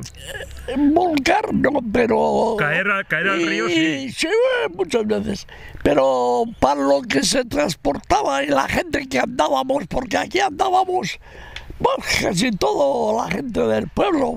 Volcar 0.78 1.54
no, 1.54 1.72
pero... 1.94 2.56
Caer 2.58 2.90
a- 2.90 3.04
caer 3.04 3.28
al 3.30 3.46
río, 3.46 3.68
sí. 3.68 4.12
Sí, 4.12 4.28
eh, 4.28 4.70
muchas 4.76 5.06
veces. 5.06 5.48
Pero 5.84 6.44
para 6.60 6.82
lo 6.82 7.02
que 7.02 7.24
se 7.24 7.46
transportaba 7.46 8.44
y 8.44 8.48
la 8.48 8.68
gente 8.68 9.08
que 9.08 9.20
andábamos, 9.20 9.86
porque 9.88 10.18
aquí 10.18 10.40
andábamos... 10.40 11.20
Pues 11.82 12.20
casi 12.22 12.52
toda 12.52 13.24
la 13.24 13.32
gente 13.32 13.60
del 13.60 13.88
pueblo, 13.88 14.34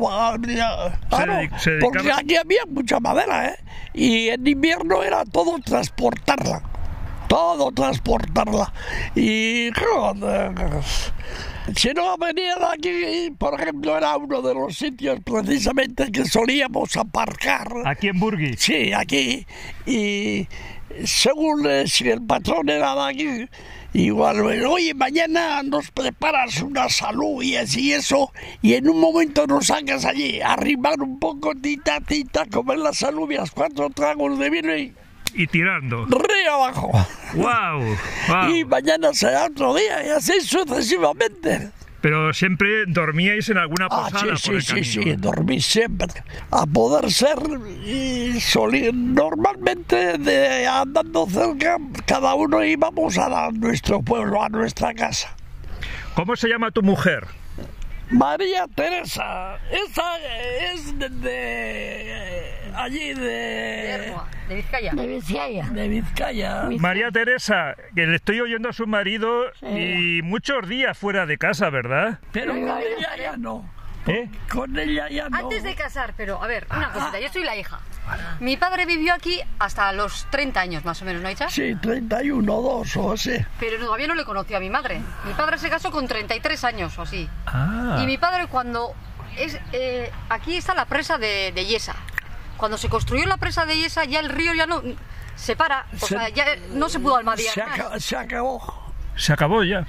claro, 1.09 1.59
se 1.59 1.79
porque 1.79 2.11
aquí 2.11 2.37
había 2.37 2.65
mucha 2.67 3.01
madera, 3.01 3.49
¿eh? 3.49 3.57
Y 3.93 4.29
en 4.29 4.47
invierno 4.47 5.03
era 5.03 5.25
todo 5.25 5.59
transportarla, 5.59 6.63
todo 7.29 7.71
transportarla. 7.73 8.73
Y 9.15 9.71
joder, 9.75 10.55
si 11.77 11.93
no 11.93 12.17
venían 12.17 12.59
aquí, 12.63 13.31
por 13.39 13.61
ejemplo, 13.61 13.97
era 13.97 14.17
uno 14.17 14.43
de 14.43 14.55
los 14.55 14.77
sitios 14.77 15.19
precisamente 15.25 16.11
que 16.13 16.25
solíamos 16.25 16.97
aparcar. 16.97 17.69
Aquí 17.85 18.09
en 18.09 18.21
Burgui. 18.21 18.55
Sí, 18.57 18.93
aquí. 18.93 19.47
Y 19.87 20.47
según 21.05 21.67
eh, 21.67 21.85
si 21.87 22.09
el 22.09 22.23
patrón 22.23 22.69
era 22.69 22.95
de 22.95 23.03
aquí, 23.03 23.49
igual, 23.95 24.41
oye, 24.67 24.93
mañana 24.93 25.63
nos 25.63 25.91
preparas 25.91 26.61
una 26.61 26.89
salud 26.89 27.43
y 27.43 27.57
eso, 27.93 28.31
y 28.61 28.75
en 28.75 28.89
un 28.89 29.01
momento 29.01 29.47
nos 29.47 29.69
sacas 29.69 30.05
allí, 30.05 30.41
arrimar 30.43 31.01
un 31.01 31.19
poco, 31.19 31.55
tita, 31.55 32.01
tita, 32.01 32.45
comer 32.47 32.79
las 32.79 33.03
alubias, 33.03 33.51
cuatro 33.53 33.89
tragos 33.91 34.39
de 34.39 34.51
vino 34.51 34.77
y 34.77 34.93
Y 35.35 35.47
tirando. 35.47 36.05
río 36.07 36.55
abajo. 36.55 36.91
¡Wow! 37.35 38.51
Y 38.55 38.65
mañana 38.65 39.15
será 39.15 39.47
otro 39.47 39.75
día, 39.75 40.05
y 40.07 40.11
así 40.11 40.41
sucesivamente. 40.43 41.71
Pero 42.05 42.35
siempre 42.35 42.85
dormíais 42.87 43.49
en 43.49 43.57
alguna 43.57 43.87
Ah, 43.91 44.09
posada 44.11 44.37
sí, 44.37 44.51
por 44.51 44.63
sí, 44.63 44.75
el 44.77 44.85
sí, 44.85 44.99
camino. 44.99 45.17
sí, 45.17 45.23
dormí 45.23 45.61
siempre. 45.63 46.09
A 46.51 46.67
poder 46.67 47.11
ser, 47.11 47.39
y 47.83 48.39
soli- 48.43 48.91
normalmente 48.93 50.19
de, 50.19 50.67
andando 50.67 51.27
cerca, 51.27 51.79
cada 52.05 52.35
uno 52.35 52.63
íbamos 52.63 53.17
a 53.17 53.31
la- 53.31 53.51
nuestro 53.53 54.03
pueblo, 54.03 54.43
a 54.43 54.51
nuestra 54.51 54.93
casa. 54.93 55.35
¿Cómo 56.15 56.37
se 56.37 56.49
llama 56.49 56.71
tu 56.73 56.83
mujer? 56.83 57.27
María 58.11 58.67
Teresa, 58.75 59.57
esa 59.71 60.19
es 60.75 60.99
de, 60.99 61.09
de- 61.09 62.64
allí 62.75 63.15
de, 63.15 64.15
de 64.49 64.55
Vizcaya. 64.55 64.93
De 64.93 65.07
Vizcaya. 65.07 65.65
de 65.71 65.89
Vizcaya. 65.89 66.69
María 66.79 67.11
Teresa, 67.11 67.75
que 67.95 68.07
le 68.07 68.17
estoy 68.17 68.41
oyendo 68.41 68.69
a 68.69 68.73
su 68.73 68.87
marido 68.87 69.45
y 69.63 70.21
muchos 70.23 70.69
días 70.69 70.97
fuera 70.97 71.27
de 71.27 71.39
casa, 71.39 71.71
¿verdad? 71.71 72.19
Pero 72.33 72.53
con 72.53 72.63
ella 72.63 73.17
ya 73.17 73.37
no. 73.37 73.69
¿Eh? 74.07 74.29
Con 74.53 74.79
ella 74.79 75.09
ya 75.09 75.29
no. 75.31 75.37
Antes 75.39 75.63
de 75.63 75.75
casar, 75.75 76.13
pero 76.17 76.43
a 76.43 76.47
ver, 76.47 76.67
una 76.71 76.93
cosita, 76.93 77.19
yo 77.19 77.29
soy 77.33 77.43
la 77.43 77.57
hija. 77.57 77.81
Mi 78.41 78.59
padre 78.59 78.85
vivió 78.85 79.15
aquí 79.15 79.41
hasta 79.59 79.91
los 79.93 80.27
30 80.31 80.61
años 80.61 80.85
más 80.85 81.01
o 81.01 81.07
menos, 81.07 81.23
¿no, 81.23 81.31
Icha? 81.31 81.49
Sí, 81.49 81.75
31, 81.77 82.53
2 82.53 82.97
o 82.99 83.13
así. 83.13 83.33
Pero 83.59 83.79
todavía 83.79 84.07
no 84.07 84.15
le 84.15 84.25
conoció 84.25 84.59
a 84.59 84.61
mi 84.61 84.69
madre. 84.69 85.01
Mi 85.25 85.33
padre 85.33 85.57
se 85.57 85.71
casó 85.71 85.91
con 85.91 86.07
33 86.07 86.65
años 86.65 86.99
o 86.99 87.03
así. 87.03 87.29
Ah. 87.47 87.99
Y 88.03 88.07
mi 88.07 88.19
padre 88.19 88.47
cuando... 88.47 88.95
es 89.39 89.59
eh, 89.73 90.11
Aquí 90.29 90.57
está 90.57 90.75
la 90.75 90.85
presa 90.85 91.17
de, 91.17 91.53
de 91.55 91.65
Yesa. 91.65 91.97
Cuando 92.57 92.79
se 92.79 92.89
construyó 92.89 93.27
la 93.27 93.37
presa 93.37 93.67
de 93.67 93.77
Yesa 93.77 94.05
ya 94.05 94.21
el 94.21 94.29
río 94.29 94.55
ya 94.55 94.67
no... 94.67 94.83
Se 95.37 95.57
para, 95.57 95.87
o 95.93 95.99
Se- 96.07 96.15
sea, 96.17 96.29
ya 96.29 96.45
no 96.73 96.89
se 96.89 97.01
pudo 97.01 97.17
almadear 97.17 97.53
Se, 97.55 97.65
más. 97.65 97.81
aca- 97.81 98.01
se 98.01 98.17
acabó. 98.17 98.85
Se 99.17 99.33
acabó 99.33 99.63
ya. 99.65 99.85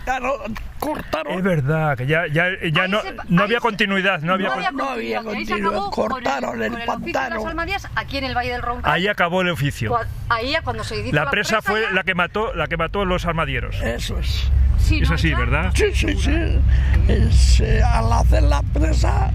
Cortaron. 0.80 1.34
Es 1.38 1.44
verdad, 1.44 1.98
que 1.98 2.06
ya, 2.08 2.26
ya, 2.28 2.46
ya 2.72 2.88
no, 2.88 3.02
se- 3.02 3.16
no 3.30 3.44
había 3.44 3.58
se- 3.58 3.62
continuidad, 3.62 4.22
no 4.22 4.34
había, 4.34 4.50
con- 4.50 4.76
no 4.78 4.90
había 4.90 5.20
se 5.20 5.26
continuidad. 5.26 5.68
acabó 5.70 5.92
con 5.92 6.10
Cortaron 6.10 6.62
el 6.64 6.72
con 6.72 6.82
oficio 6.82 6.96
de 7.06 7.12
pantano. 7.14 7.36
las 7.36 7.46
almadías 7.46 7.88
aquí 7.96 8.18
en 8.18 8.24
el 8.26 8.36
Valle 8.36 8.52
del 8.54 8.62
Roncal. 8.62 8.92
Ahí 8.92 9.08
acabó 9.08 9.42
el 9.42 9.50
oficio. 9.50 9.96
Ahí 10.30 10.52
ya 10.52 10.62
cuando 10.64 10.84
se 10.84 11.00
hizo 11.00 11.16
La 11.16 11.30
presa 11.30 11.62
fue 11.62 11.82
ya- 11.84 11.92
la 11.92 12.04
que 12.04 12.14
mató, 12.16 12.54
la 12.54 12.68
que 12.68 12.78
mató 12.78 13.02
a 13.02 13.06
los 13.06 13.26
armadieros. 13.26 13.80
Eso 13.82 14.18
es. 14.20 14.50
Sí, 14.80 15.00
Es 15.02 15.10
¿no, 15.10 15.16
así, 15.16 15.30
Icha? 15.30 15.38
¿verdad? 15.40 15.72
Sí, 15.76 15.86
sí, 15.94 16.16
sí. 16.18 16.60
Es, 17.08 17.60
eh, 17.62 17.82
al 17.84 18.12
hacer 18.12 18.44
la 18.44 18.62
presa 18.62 19.32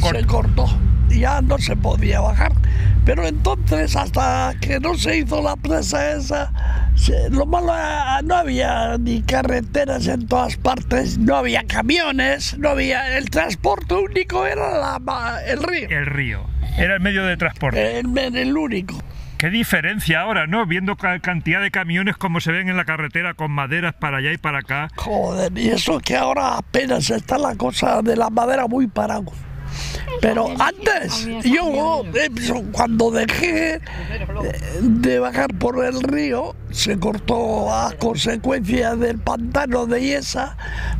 se 0.00 0.26
cortó. 0.26 0.66
Ya 1.18 1.40
no 1.40 1.58
se 1.58 1.76
podía 1.76 2.20
bajar. 2.20 2.52
Pero 3.04 3.26
entonces, 3.26 3.96
hasta 3.96 4.54
que 4.60 4.80
no 4.80 4.94
se 4.94 5.18
hizo 5.18 5.42
la 5.42 5.56
presa 5.56 6.12
esa, 6.12 6.50
se- 6.94 7.28
lo 7.30 7.44
malo 7.44 7.74
era, 7.74 8.22
no 8.22 8.34
había 8.34 8.96
ni 8.98 9.20
carreteras 9.22 10.06
en 10.06 10.26
todas 10.26 10.56
partes, 10.56 11.18
no 11.18 11.36
había 11.36 11.64
camiones, 11.64 12.56
no 12.58 12.70
había. 12.70 13.16
El 13.18 13.28
transporte 13.30 13.94
único 13.94 14.46
era 14.46 14.78
la 14.78 15.40
el 15.46 15.62
río. 15.62 15.88
El 15.90 16.06
río. 16.06 16.46
Era 16.78 16.94
el 16.94 17.00
medio 17.00 17.24
de 17.24 17.36
transporte. 17.36 17.98
El, 18.00 18.16
el 18.18 18.56
único. 18.56 18.96
Qué 19.36 19.50
diferencia 19.50 20.20
ahora, 20.20 20.46
¿no? 20.46 20.64
Viendo 20.64 20.96
ca- 20.96 21.18
cantidad 21.18 21.60
de 21.60 21.70
camiones 21.70 22.16
como 22.16 22.40
se 22.40 22.50
ven 22.52 22.70
en 22.70 22.76
la 22.78 22.86
carretera 22.86 23.34
con 23.34 23.50
maderas 23.50 23.92
para 23.94 24.16
allá 24.18 24.32
y 24.32 24.38
para 24.38 24.60
acá. 24.60 24.88
Joder, 24.96 25.52
y 25.58 25.68
eso 25.68 25.98
que 26.00 26.16
ahora 26.16 26.56
apenas 26.56 27.10
está 27.10 27.36
la 27.36 27.54
cosa 27.54 28.00
de 28.00 28.16
la 28.16 28.30
madera 28.30 28.66
muy 28.66 28.86
parado. 28.86 29.24
Pero 30.20 30.48
antes, 30.58 31.26
yo 31.44 32.04
eh, 32.14 32.30
cuando 32.72 33.10
dejé 33.10 33.74
eh, 33.74 33.80
de 34.80 35.18
bajar 35.18 35.52
por 35.54 35.84
el 35.84 36.02
río, 36.02 36.54
se 36.70 36.98
cortó 36.98 37.72
a 37.72 37.92
consecuencia 37.98 38.96
del 38.96 39.18
pantano 39.18 39.86
de 39.86 40.00
Yesa, 40.00 40.56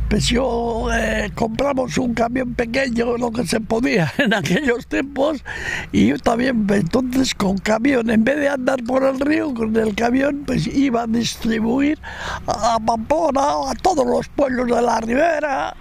pues 0.09 0.27
yo 0.27 0.87
eh, 0.93 1.31
compramos 1.35 1.97
un 1.97 2.13
camión 2.13 2.53
pequeño, 2.53 3.17
lo 3.17 3.31
que 3.31 3.45
se 3.45 3.59
podía 3.59 4.11
en 4.17 4.33
aquellos 4.33 4.87
tiempos, 4.87 5.43
y 5.91 6.07
yo 6.07 6.19
también, 6.19 6.65
entonces 6.69 7.33
con 7.35 7.57
camión, 7.57 8.09
en 8.09 8.23
vez 8.23 8.37
de 8.37 8.49
andar 8.49 8.83
por 8.83 9.03
el 9.03 9.19
río 9.19 9.53
con 9.53 9.75
el 9.75 9.95
camión, 9.95 10.43
pues 10.45 10.67
iba 10.67 11.03
a 11.03 11.07
distribuir 11.07 11.99
a 12.47 12.79
Pamplona, 12.79 13.71
a 13.71 13.73
todos 13.81 14.05
los 14.05 14.27
pueblos 14.29 14.67
de 14.67 14.81
la 14.81 15.01
ribera, 15.01 15.75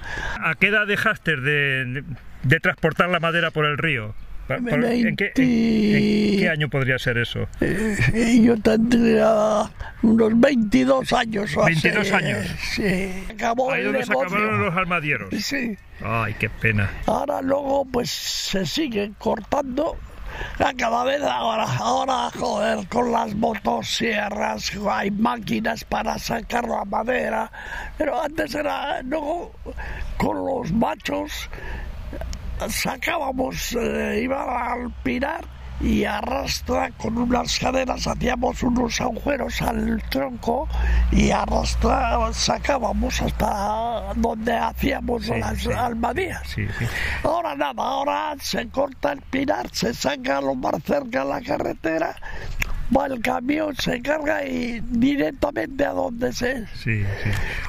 ¿A 0.44 0.55
qué 0.59 0.68
edad 0.68 0.87
dejaste 0.87 1.37
de, 1.37 1.85
de 1.85 2.05
transportar 2.61 3.09
la 3.09 3.20
madera 3.20 3.50
por 3.50 3.64
el 3.66 3.78
río? 3.78 4.14
Pa- 4.46 4.57
¿En 4.57 5.16
qué, 5.16 5.33
en- 5.37 6.33
en 6.35 6.38
qué 6.38 6.48
año 6.50 6.68
podría 6.68 6.98
ser 6.98 7.16
eso? 7.16 7.48
Eh, 7.62 8.40
yo 8.42 8.61
tendría 8.61 9.70
unos 10.02 10.38
22 10.38 11.12
años 11.14 11.57
o 11.57 11.62
así. 11.64 11.72
22 11.88 12.12
años. 12.12 12.46
Sí. 12.74 13.24
Acabó 13.33 13.72
Ahí 13.72 13.85
donde 13.85 14.04
se 14.04 14.12
acabaron 14.12 14.62
los 14.62 14.74
armadieros. 14.76 15.30
Sí. 15.42 15.78
Ay, 16.04 16.35
qué 16.38 16.50
pena. 16.50 16.90
Ahora 17.07 17.40
luego 17.40 17.87
pues 17.90 18.11
se 18.11 18.66
sigue 18.66 19.12
cortando. 19.18 19.96
Cada 20.76 21.04
vez 21.04 21.22
ahora, 21.22 21.64
ahora, 21.78 22.28
joder, 22.37 22.87
con 22.88 23.12
las 23.12 23.35
motosierras 23.37 24.72
hay 24.90 25.11
máquinas 25.11 25.85
para 25.85 26.18
sacar 26.18 26.66
la 26.68 26.85
madera. 26.85 27.50
Pero 27.96 28.20
antes 28.20 28.54
era, 28.54 29.00
no, 29.04 29.52
con 30.18 30.37
los 30.44 30.72
machos 30.72 31.48
sacábamos, 32.69 33.77
eh, 33.79 34.21
iba 34.23 34.73
al 34.73 34.90
pinar 35.03 35.45
y 35.81 36.05
arrastra 36.05 36.90
con 36.93 37.19
unas 37.19 37.59
cadenas 37.59 38.07
hacíamos 38.07 38.62
unos 38.62 39.01
agujeros 39.01 39.61
al 39.61 40.03
tronco 40.09 40.69
y 41.11 41.31
arrastra 41.31 42.33
sacábamos 42.33 43.21
hasta 43.21 44.14
donde 44.14 44.53
hacíamos 44.53 45.29
las 45.29 45.59
sí. 45.59 45.73
almadías. 45.73 46.43
Sí. 46.47 46.67
Ahora 47.23 47.55
nada, 47.55 47.83
ahora 47.83 48.35
se 48.40 48.69
corta 48.69 49.12
el 49.12 49.21
pinar, 49.23 49.69
se 49.73 49.93
saca 49.93 50.40
lo 50.40 50.55
más 50.55 50.83
cerca 50.85 51.25
de 51.25 51.29
la 51.29 51.40
carretera, 51.40 52.17
va 52.97 53.07
el 53.07 53.21
camión, 53.21 53.75
se 53.77 54.01
carga 54.01 54.47
y 54.47 54.81
directamente 54.81 55.85
a 55.85 55.93
donde 55.93 56.33
se... 56.33 56.67
sí. 56.77 57.03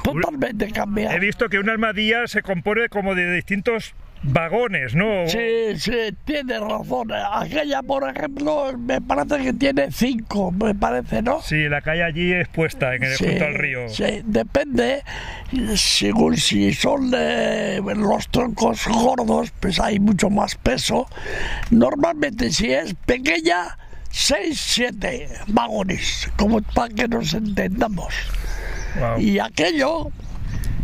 Totalmente 0.04 0.72
cambiado. 0.72 1.16
He 1.16 1.20
visto 1.20 1.50
que 1.50 1.58
una 1.58 1.74
armadilla 1.74 2.28
se 2.28 2.44
compone 2.44 2.88
como 2.90 3.16
de 3.16 3.34
distintos 3.34 3.96
vagones, 4.28 4.96
¿no? 4.96 5.28
Sí, 5.28 5.78
sí, 5.78 5.92
tiene 6.26 6.60
razón. 6.60 7.12
Aquella, 7.12 7.82
por 7.84 8.10
ejemplo, 8.10 8.78
me 8.78 9.02
parece 9.02 9.38
que 9.38 9.54
tiene 9.54 9.92
cinco, 9.92 10.52
me 10.52 10.74
parece, 10.76 11.22
¿no? 11.22 11.42
Sí, 11.42 11.68
la 11.70 11.82
calle 11.82 12.04
allí 12.04 12.34
es 12.34 12.48
puesta 12.48 12.96
en 12.96 13.04
el, 13.04 13.16
Sí, 13.16 13.26
junto 13.26 13.46
al 13.46 13.54
río. 13.56 13.90
sí, 13.90 14.22
depende, 14.26 15.04
según 15.76 16.38
si 16.38 16.74
son 16.74 17.12
los 17.12 18.28
troncos 18.30 18.88
gordos, 18.88 19.52
pues 19.60 19.80
hay 19.80 20.00
mucho 20.00 20.30
más 20.30 20.56
peso. 20.56 21.08
Normalmente 21.72 22.52
si 22.52 22.72
es 22.72 22.94
pequeña, 23.06 23.78
6, 24.12 24.60
7 24.60 25.30
vagones, 25.48 26.30
como 26.38 26.62
para 26.62 26.94
que 26.94 27.08
nos 27.08 27.34
entendamos. 27.34 28.14
Y 29.20 29.40
aquello, 29.40 30.10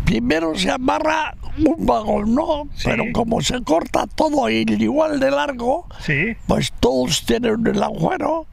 primero 0.05 0.53
se 0.55 0.69
amarra 0.69 1.35
un 1.57 1.85
vagón, 1.85 2.33
¿no? 2.35 2.67
Sí. 2.75 2.83
Pero 2.85 3.03
como 3.13 3.41
se 3.41 3.61
corta 3.63 4.07
todo 4.07 4.49
igual 4.49 5.19
de 5.19 5.31
largo, 5.31 5.87
Sí. 5.99 6.35
pues 6.47 6.71
todos 6.79 7.25
tienen 7.25 7.65
el 7.67 7.81
agujero. 7.83 8.47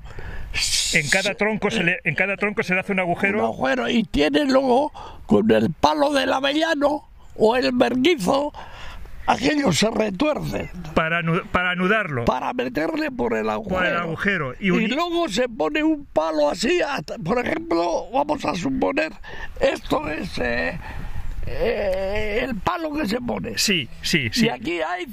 En 0.95 1.09
cada 1.11 1.35
tronco 1.35 1.71
se 1.71 1.85
le, 1.85 1.99
en 2.05 2.15
cada 2.15 2.37
tronco 2.37 2.63
se 2.63 2.75
le 2.75 2.81
hace 2.81 2.93
un 2.93 2.99
un 2.99 3.05
agujero. 3.05 3.45
agujero 3.45 3.89
y 3.89 4.03
tiene 4.05 4.45
luego 4.47 4.91
con 5.27 5.51
el 5.51 5.71
palo 5.73 6.13
del 6.13 6.33
avellano 6.33 7.07
o 7.37 7.55
el 7.57 7.73
merguizo, 7.75 8.53
aquello 9.27 9.71
se 9.73 9.91
retuerce 9.91 10.71
para, 10.95 11.21
anu- 11.21 11.45
para 11.53 11.73
anudarlo. 11.73 12.25
para 12.25 12.55
meterle 12.55 13.11
por 13.11 13.35
el 13.37 13.51
agujero. 13.51 13.77
Por 13.79 13.87
el 13.87 13.97
agujero. 13.97 14.55
Y 14.59 14.71
luego 14.89 15.29
se 15.29 15.49
pone 15.51 15.83
un 15.83 16.07
palo 16.07 16.49
así, 16.49 16.81
hasta- 16.81 17.19
por 17.19 17.39
ejemplo, 17.47 18.07
vamos 18.13 18.43
a 18.47 18.55
suponer, 18.55 19.13
esto 19.61 20.09
es 20.09 20.31
eh, 20.39 20.81
eh, 21.51 22.41
el 22.43 22.57
palo 22.57 22.93
que 22.93 23.07
se 23.07 23.21
pone. 23.21 23.59
Sí, 23.59 23.89
sí, 24.03 24.29
sí. 24.33 24.47
Y 24.47 24.49
aquí 24.49 24.81
hay 24.81 25.07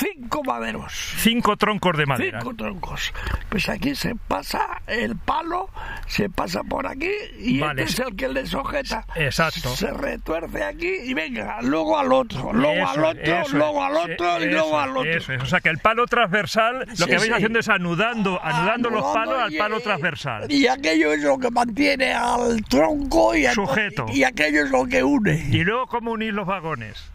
cinco 0.00 0.42
maderos. 0.44 0.92
Cinco 1.18 1.56
troncos 1.56 1.96
de 1.96 2.06
madera. 2.06 2.40
Cinco 2.40 2.54
troncos. 2.54 3.12
Pues 3.50 3.68
aquí 3.68 3.94
se 3.94 4.14
pasa 4.16 4.80
el 4.86 5.16
palo, 5.16 5.68
se 6.06 6.30
pasa 6.30 6.62
por 6.62 6.86
aquí 6.86 7.10
y 7.38 7.60
Vale. 7.60 7.82
este 7.82 8.02
es 8.02 8.08
el 8.08 8.16
que 8.16 8.28
le 8.28 8.46
sujeta. 8.46 9.04
Exacto. 9.14 9.68
Se 9.76 9.90
retuerce 9.92 10.64
aquí 10.64 10.90
y 11.04 11.14
venga, 11.14 11.60
luego 11.62 11.98
al 11.98 12.12
otro, 12.12 12.52
luego 12.52 12.72
Eso, 12.82 12.88
al 12.90 13.04
otro, 13.04 13.22
eso 13.42 13.56
luego 13.56 13.84
al 13.84 13.96
otro 13.96 14.42
y 14.42 14.46
luego 14.46 14.78
al 14.78 14.96
otro. 14.96 15.10
Eso 15.10 15.32
es. 15.34 15.42
O 15.42 15.46
sea 15.46 15.60
que 15.60 15.68
el 15.68 15.78
palo 15.78 16.06
transversal, 16.06 16.86
lo 16.88 16.96
Sí, 16.96 17.04
que 17.06 17.12
vais 17.16 17.24
sí. 17.24 17.32
haciendo 17.32 17.58
es 17.58 17.68
anudando, 17.68 18.40
anudando 18.42 18.90
los 18.90 19.04
Anudando 19.04 19.30
palos 19.32 19.42
al 19.42 19.52
y- 19.52 19.58
palo 19.58 19.80
transversal. 19.80 20.50
Y 20.52 20.66
aquello 20.66 21.12
es 21.12 21.22
lo 21.22 21.38
que 21.38 21.50
mantiene 21.50 22.12
al 22.14 22.62
tronco 22.64 23.34
y, 23.34 23.46
a- 23.46 23.52
Sujeto. 23.54 24.06
y 24.12 24.24
aquello 24.24 24.64
es 24.64 24.70
lo 24.70 24.86
que 24.86 25.02
une. 25.04 25.48
Y 25.50 25.64
luego, 25.64 25.86
¿cómo 25.86 26.12
unís 26.12 26.32
los 26.32 26.46
vagones? 26.46 27.10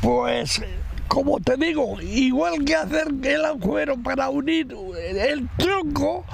Pues, 0.00 0.62
como 1.08 1.38
te 1.40 1.56
digo, 1.56 2.00
igual 2.00 2.64
que 2.64 2.74
hacer 2.74 3.08
el 3.22 3.44
agujero 3.44 3.96
para 3.96 4.28
unir 4.30 4.74
el 5.16 5.48
tronco, 5.56 6.24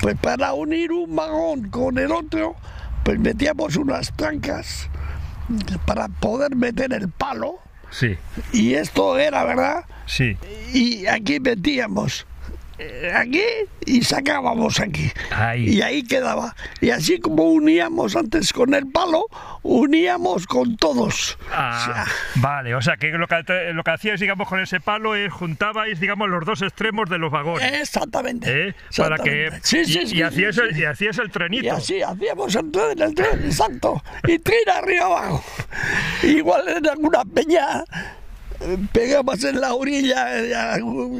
pues 0.00 0.16
para 0.18 0.54
unir 0.54 0.92
un 0.92 1.14
vagón 1.14 1.68
con 1.68 1.98
el 1.98 2.10
otro, 2.12 2.56
pues 3.04 3.18
metíamos 3.18 3.76
unas 3.76 4.12
trancas 4.16 4.88
para 5.86 6.08
poder 6.08 6.56
meter 6.56 6.92
el 6.92 7.08
palo. 7.10 7.58
Sí, 7.90 8.16
Y 8.52 8.74
esto 8.74 9.18
era, 9.18 9.44
¿verdad? 9.44 9.84
sí. 10.06 10.36
Y 10.72 11.06
aquí 11.06 11.38
metíamos 11.38 12.26
aquí 13.14 13.42
y 13.86 14.02
sacábamos 14.02 14.80
aquí. 14.80 15.10
Ahí. 15.30 15.68
Y 15.68 15.82
ahí 15.82 16.02
quedaba. 16.02 16.54
Y 16.80 16.90
así 16.90 17.20
como 17.20 17.44
uníamos 17.44 18.16
antes 18.16 18.52
con 18.52 18.74
el 18.74 18.86
palo, 18.90 19.26
uníamos 19.62 20.46
con 20.46 20.76
todos. 20.76 21.38
Ah, 21.50 22.04
vale, 22.36 22.74
o 22.74 22.82
sea 22.82 22.96
que 22.96 23.08
lo 23.12 23.26
que, 23.26 23.72
lo 23.72 23.82
que 23.84 23.90
hacíais, 23.90 24.20
digamos, 24.20 24.48
con 24.48 24.60
ese 24.60 24.80
palo 24.80 25.14
es 25.14 25.32
juntabais, 25.32 26.00
digamos, 26.00 26.28
los 26.28 26.44
dos 26.44 26.62
extremos 26.62 27.08
de 27.10 27.18
los 27.18 27.30
vagones. 27.30 27.72
Exactamente. 27.80 28.68
¿eh? 28.68 28.74
Para 28.96 29.18
que. 29.18 29.46
Exactamente. 29.46 29.66
Sí, 29.66 29.84
sí, 29.84 29.98
y, 30.02 30.06
sí, 30.06 30.16
y 30.16 30.22
hacíais 30.22 30.54
sí, 30.56 30.60
el, 30.62 30.78
y 30.78 30.84
hacíais 30.84 31.18
el 31.18 31.26
Y 31.26 31.30
trenito. 31.30 31.72
así 31.74 32.02
hacíamos 32.02 32.54
el 32.54 32.70
tren, 32.70 33.02
el 33.02 33.14
tren, 33.14 33.44
exacto. 33.44 34.02
Y 34.26 34.38
tira 34.38 34.78
arriba 34.78 35.06
abajo. 35.06 35.44
Igual 36.22 36.68
en 36.68 36.86
alguna 36.88 37.24
peña 37.24 37.82
eh, 37.82 37.84
pegabas 38.92 39.44
en 39.44 39.60
la 39.60 39.74
orilla, 39.74 40.78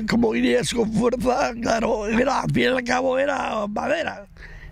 como 0.09 0.35
irías 0.35 0.73
con 0.73 0.93
fuerza, 0.93 1.53
claro, 1.61 2.07
era, 2.07 2.41
al 2.41 2.51
fin 2.51 2.63
y 2.63 2.67
al 2.67 2.85
cabo 2.85 3.19
era 3.19 3.67
madera. 3.67 4.27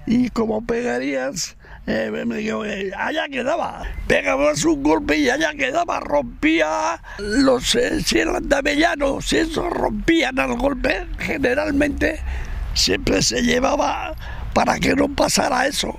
Y 0.06 0.30
como 0.30 0.64
pegarías, 0.66 1.56
eh, 1.86 2.10
eh, 2.14 2.90
allá 2.96 3.28
quedaba. 3.28 3.82
Pegabas 4.06 4.64
un 4.64 4.82
golpe 4.82 5.18
y 5.18 5.30
allá 5.30 5.52
quedaba, 5.54 6.00
rompía 6.00 7.00
los, 7.18 7.74
eh, 7.74 8.00
si 8.02 8.18
eran 8.18 8.48
de 8.48 8.56
avellano, 8.56 9.20
si 9.20 9.38
esos 9.38 9.70
rompían 9.70 10.38
al 10.38 10.56
golpe, 10.56 11.06
generalmente 11.18 12.20
siempre 12.74 13.22
se 13.22 13.42
llevaba 13.42 14.14
para 14.54 14.78
que 14.78 14.94
no 14.94 15.08
pasara 15.08 15.66
eso 15.66 15.98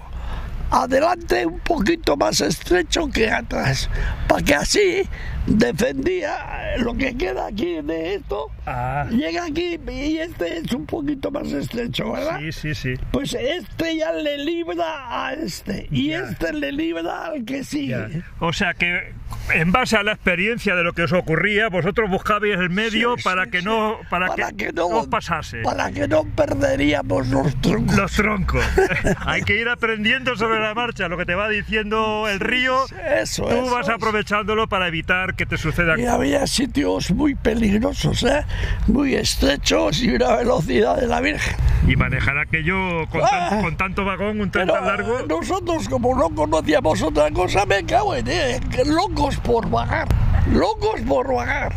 adelante 0.73 1.45
un 1.45 1.59
poquito 1.59 2.17
más 2.17 2.41
estrecho 2.41 3.07
que 3.07 3.29
atrás, 3.29 3.89
para 4.27 4.41
que 4.41 4.55
así 4.55 5.09
defendía 5.45 6.75
lo 6.77 6.93
que 6.95 7.15
queda 7.17 7.47
aquí 7.47 7.81
de 7.81 8.15
esto. 8.15 8.47
Ah, 8.65 9.05
Llega 9.11 9.45
aquí 9.45 9.79
y 9.91 10.17
este 10.17 10.57
es 10.59 10.71
un 10.73 10.85
poquito 10.85 11.31
más 11.31 11.51
estrecho, 11.51 12.11
¿verdad? 12.11 12.39
sí, 12.39 12.51
sí, 12.51 12.75
sí. 12.75 12.93
Pues 13.11 13.33
este 13.33 13.97
ya 13.97 14.11
le 14.13 14.37
libra 14.37 15.25
a 15.27 15.33
este 15.33 15.87
y 15.91 16.09
Ya. 16.09 16.19
este 16.29 16.53
le 16.53 16.71
libra 16.71 17.25
al 17.27 17.45
que 17.45 17.57
Ya. 17.57 17.63
sigue. 17.63 18.23
O 18.39 18.53
sea 18.53 18.73
que 18.73 19.13
en 19.53 19.71
base 19.71 19.97
a 19.97 20.03
la 20.03 20.13
experiencia 20.13 20.75
de 20.75 20.83
lo 20.83 20.93
que 20.93 21.03
os 21.03 21.13
ocurría, 21.13 21.69
vosotros 21.69 22.09
buscabais 22.09 22.57
el 22.59 22.69
medio 22.69 23.15
Sí, 23.17 23.23
para 23.23 23.45
sí, 23.45 23.51
que 23.51 23.59
sí. 23.59 23.65
no 23.65 23.97
para, 24.09 24.27
Para 24.27 24.51
que, 24.51 24.67
que 24.67 24.73
no- 24.73 25.09
pasase 25.09 25.61
Para 25.63 25.91
que 25.91 26.07
no 26.07 26.23
perderíamos 26.25 27.27
los 27.27 27.55
troncos. 27.61 27.95
los 27.97 28.11
troncos. 28.13 28.65
Hay 29.25 29.41
que 29.43 29.59
ir 29.59 29.67
aprendiendo 29.69 30.35
sobre 30.35 30.59
la 30.59 30.73
marcha 30.73 31.07
lo 31.07 31.17
que 31.17 31.25
te 31.25 31.35
va 31.35 31.49
diciendo 31.49 32.27
el 32.29 32.39
río. 32.39 32.85
Eso 33.19 33.43
Tú 33.43 33.49
eso 33.49 33.71
vas 33.71 33.87
es. 33.87 33.93
aprovechándolo 33.95 34.67
para 34.67 34.87
evitar 34.87 35.35
que 35.35 35.45
te 35.45 35.57
sucedan 35.57 35.99
Y 35.99 36.05
había 36.05 36.47
sitios 36.47 37.11
muy 37.11 37.35
peligrosos, 37.35 38.23
¿eh? 38.23 38.45
muy 38.87 39.15
estrechos 39.15 40.01
y 40.01 40.15
una 40.15 40.35
velocidad 40.37 40.97
de 40.97 41.07
la 41.07 41.21
Virgen. 41.21 41.55
y 41.87 41.95
manejar 41.95 42.37
aquello 42.37 43.07
con, 43.09 43.21
tan- 43.21 43.29
Ah. 43.33 43.59
con 43.61 43.75
tanto 43.77 44.05
vagón, 44.05 44.39
un 44.39 44.51
tren 44.51 44.67
tan 44.67 44.85
largo. 44.85 45.19
nosotros 45.27 45.89
como 45.89 46.15
no 46.15 46.29
conocíamos 46.29 47.01
otra 47.01 47.29
cosa, 47.31 47.65
me 47.65 47.83
cago 47.85 48.15
en 48.15 48.27
eh, 48.27 48.59
que 48.71 48.85
locos 49.23 49.39
por 49.39 49.69
vagar, 49.69 50.07
locos 50.51 50.99
por 51.07 51.33
vagar. 51.33 51.73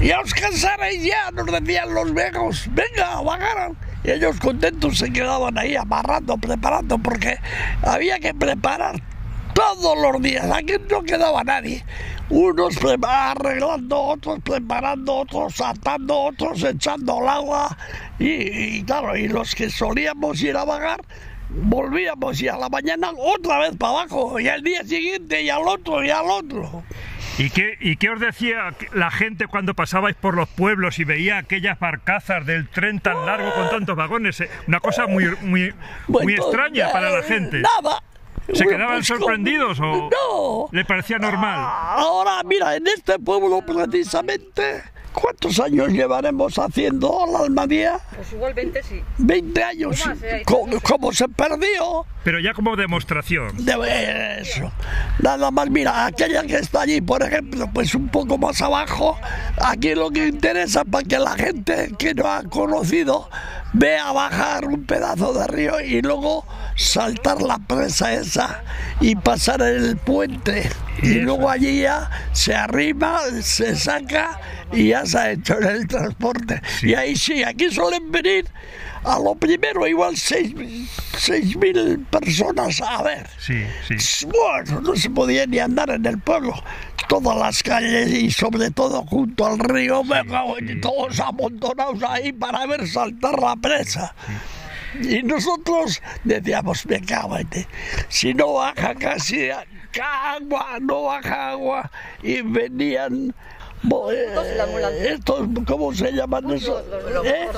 Ya 0.00 0.20
os 0.20 0.32
cansaréis 0.32 1.02
ya, 1.02 1.32
nos 1.32 1.46
decían 1.46 1.92
los 1.92 2.14
viejos, 2.14 2.68
venga, 2.70 3.20
vagaran. 3.20 3.76
Y 4.04 4.12
ellos 4.12 4.38
contentos 4.38 4.98
se 4.98 5.12
quedaban 5.12 5.58
ahí 5.58 5.74
amarrando, 5.74 6.36
preparando, 6.36 6.96
porque 6.98 7.36
había 7.82 8.20
que 8.20 8.32
preparar 8.32 9.02
todos 9.54 9.98
los 9.98 10.22
días, 10.22 10.48
aquí 10.52 10.74
no 10.88 11.02
quedaba 11.02 11.42
nadie. 11.42 11.84
Unos 12.28 12.76
arreglando, 13.02 14.00
otros 14.00 14.38
preparando, 14.44 15.16
otros 15.16 15.60
atando, 15.60 16.16
otros 16.16 16.62
echando 16.62 17.20
el 17.20 17.28
agua. 17.28 17.76
Y, 18.20 18.76
y 18.76 18.84
claro, 18.84 19.16
y 19.16 19.26
los 19.26 19.52
que 19.56 19.68
solíamos 19.68 20.40
ir 20.42 20.56
a 20.56 20.64
vagar, 20.64 21.00
volvíamos 21.50 22.40
y 22.40 22.48
a 22.48 22.56
la 22.56 22.68
mañana 22.68 23.10
otra 23.16 23.58
vez 23.58 23.76
para 23.76 23.92
abajo, 24.00 24.38
y 24.40 24.48
al 24.48 24.62
día 24.62 24.82
siguiente 24.84 25.42
y 25.42 25.50
al 25.50 25.66
otro 25.66 26.04
y 26.04 26.10
al 26.10 26.26
otro. 26.30 26.82
¿Y 27.36 27.50
qué, 27.50 27.76
¿Y 27.80 27.96
qué 27.96 28.10
os 28.10 28.20
decía 28.20 28.74
la 28.92 29.10
gente 29.10 29.48
cuando 29.48 29.74
pasabais 29.74 30.14
por 30.14 30.34
los 30.36 30.48
pueblos 30.48 31.00
y 31.00 31.04
veía 31.04 31.38
aquellas 31.38 31.78
barcazas 31.80 32.46
del 32.46 32.68
tren 32.68 33.00
tan 33.00 33.26
largo 33.26 33.52
con 33.54 33.70
tantos 33.70 33.96
vagones? 33.96 34.40
Eh, 34.40 34.48
Una 34.68 34.78
cosa 34.78 35.08
muy, 35.08 35.24
muy, 35.42 35.74
muy 36.06 36.34
extraña 36.34 36.92
para 36.92 37.10
la 37.10 37.22
gente. 37.24 37.60
Nada. 37.60 38.02
¿Se 38.52 38.64
quedaban 38.66 38.96
pues, 38.98 39.06
sorprendidos 39.06 39.80
o 39.80 40.10
No. 40.10 40.68
le 40.70 40.84
parecía 40.84 41.18
normal? 41.18 41.58
Ahora, 41.58 42.40
mira, 42.44 42.76
en 42.76 42.86
este 42.86 43.18
pueblo 43.18 43.62
precisamente, 43.66 44.82
¿cuántos 45.14 45.60
años 45.60 45.88
llevaremos 45.88 46.58
haciendo 46.58 47.26
la 47.32 47.40
almadía? 47.40 48.00
Pues 48.14 48.32
igual 48.32 48.52
20 48.52 48.82
sí. 48.82 49.02
20 49.18 49.62
años. 49.62 50.02
Como 50.82 51.12
se 51.12 51.28
perdió. 51.28 52.04
Pero 52.24 52.40
ya 52.40 52.52
como 52.52 52.76
demostración. 52.76 53.64
De 53.64 54.40
eso. 54.40 54.72
Nada 55.20 55.50
más, 55.50 55.70
mira, 55.70 56.06
aquella 56.06 56.42
que 56.42 56.56
está 56.56 56.82
allí, 56.82 57.00
por 57.00 57.22
ejemplo, 57.22 57.68
pues 57.72 57.94
un 57.94 58.08
poco 58.08 58.38
más 58.38 58.60
abajo, 58.60 59.18
aquí 59.58 59.94
lo 59.94 60.10
que 60.10 60.28
interesa 60.28 60.84
para 60.84 61.04
que 61.04 61.18
la 61.18 61.32
gente 61.32 61.92
que 61.98 62.14
no 62.14 62.26
ha 62.26 62.42
conocido 62.44 63.28
vea 63.72 64.12
bajar 64.12 64.66
un 64.66 64.84
pedazo 64.84 65.32
de 65.34 65.46
río 65.46 65.80
y 65.80 66.00
luego 66.00 66.46
saltar 66.76 67.40
la 67.42 67.58
presa 67.58 68.12
esa 68.14 68.62
y 69.00 69.14
pasar 69.16 69.62
el 69.62 69.96
puente. 69.96 70.68
Y 71.02 71.14
luego 71.20 71.50
allí 71.50 71.82
ya 71.82 72.10
se 72.32 72.54
arrima, 72.54 73.18
se 73.42 73.76
saca 73.76 74.40
y 74.72 74.88
ya 74.88 75.04
se 75.04 75.18
ha 75.18 75.30
hecho 75.32 75.58
el 75.58 75.86
transporte. 75.86 76.60
Y 76.82 76.94
ahí 76.94 77.16
sí, 77.16 77.42
aquí 77.42 77.70
suelen 77.70 78.10
venir 78.10 78.46
a 79.04 79.18
lo 79.18 79.34
primero 79.34 79.86
igual 79.86 80.16
seis, 80.16 80.54
seis 81.18 81.56
mil 81.56 82.06
personas 82.10 82.80
a 82.80 83.02
ver. 83.02 83.28
Sí, 83.38 83.64
sí. 83.98 84.26
Bueno, 84.26 84.80
no 84.80 84.96
se 84.96 85.10
podía 85.10 85.46
ni 85.46 85.58
andar 85.58 85.90
en 85.90 86.06
el 86.06 86.18
pueblo. 86.18 86.54
todas 87.06 87.36
las 87.36 87.62
calles 87.62 88.10
y 88.12 88.30
sobre 88.30 88.70
todo 88.70 89.04
junto 89.04 89.44
al 89.44 89.58
río, 89.58 90.02
en- 90.22 90.28
todos 90.80 91.20
amontonados 91.20 92.02
ahí 92.02 92.32
para 92.32 92.64
ver 92.66 92.88
saltar 92.88 93.38
la 93.38 93.56
presa. 93.56 94.14
Y 95.02 95.22
nosotros 95.22 96.02
decíamos, 96.24 96.84
en 97.40 97.48
ti. 97.48 97.66
Si 98.08 98.34
no 98.34 98.54
baja 98.54 98.94
casi 98.94 99.50
agua, 99.50 100.78
no 100.80 101.04
baja 101.04 101.50
agua. 101.50 101.90
Y 102.22 102.42
venían... 102.42 103.34
estos, 105.04 105.48
¿Cómo 105.66 105.92
se 105.92 106.12
llaman 106.12 106.50
esos? 106.50 106.82
¿Eh? 107.24 107.48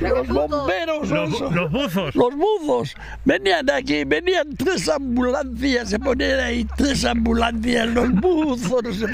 Los 0.00 0.28
bomberos. 0.28 1.08
Los, 1.08 1.40
los 1.40 1.70
buzos. 1.70 2.14
Los 2.14 2.34
buzos 2.34 2.94
venían 3.24 3.70
aquí, 3.70 4.04
venían 4.04 4.54
tres 4.56 4.88
ambulancias, 4.88 5.90
se 5.90 5.98
ponían 5.98 6.40
ahí 6.40 6.66
tres 6.76 7.04
ambulancias, 7.04 7.86
los 7.88 8.12
buzos, 8.12 8.82
no 8.82 8.92
sé 8.92 9.06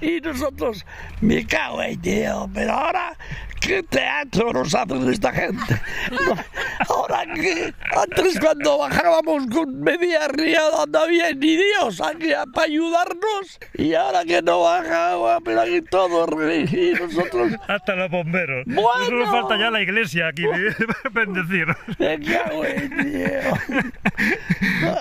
qué. 0.00 0.06
Y 0.06 0.20
nosotros, 0.20 0.84
me 1.20 1.46
cago 1.46 1.82
en 1.82 2.00
tío, 2.00 2.48
pero 2.54 2.72
ahora, 2.72 3.16
¿qué 3.60 3.82
teatro 3.82 4.52
nos 4.52 4.74
hacen 4.74 5.08
esta 5.08 5.32
gente? 5.32 5.80
Ahora 6.88 7.24
que 7.34 7.74
antes 7.96 8.40
cuando 8.40 8.78
bajábamos 8.78 9.46
con 9.52 9.80
media 9.80 10.28
riada 10.28 10.86
no 10.86 10.98
había 11.00 11.32
ni 11.32 11.56
Dios 11.56 12.00
aquí 12.00 12.28
para 12.54 12.66
ayudarnos, 12.66 13.58
y 13.74 13.94
ahora 13.94 14.24
que 14.24 14.40
no 14.42 14.60
baja 14.60 15.16
pero 15.44 15.60
aquí 15.62 15.82
todo, 16.06 16.52
y 16.52 16.92
nosotros, 17.00 17.52
Hasta 17.66 17.96
los 17.96 18.10
bomberos. 18.10 18.64
Bueno. 18.66 19.04
Solo 19.06 19.26
falta 19.26 19.58
ya 19.58 19.70
la 19.70 19.82
iglesia 19.82 20.28
aquí 20.28 20.44
bendecir. 21.12 21.66
me 21.98 22.20
cago 22.20 22.64
en 22.64 22.90
tío. 22.90 23.82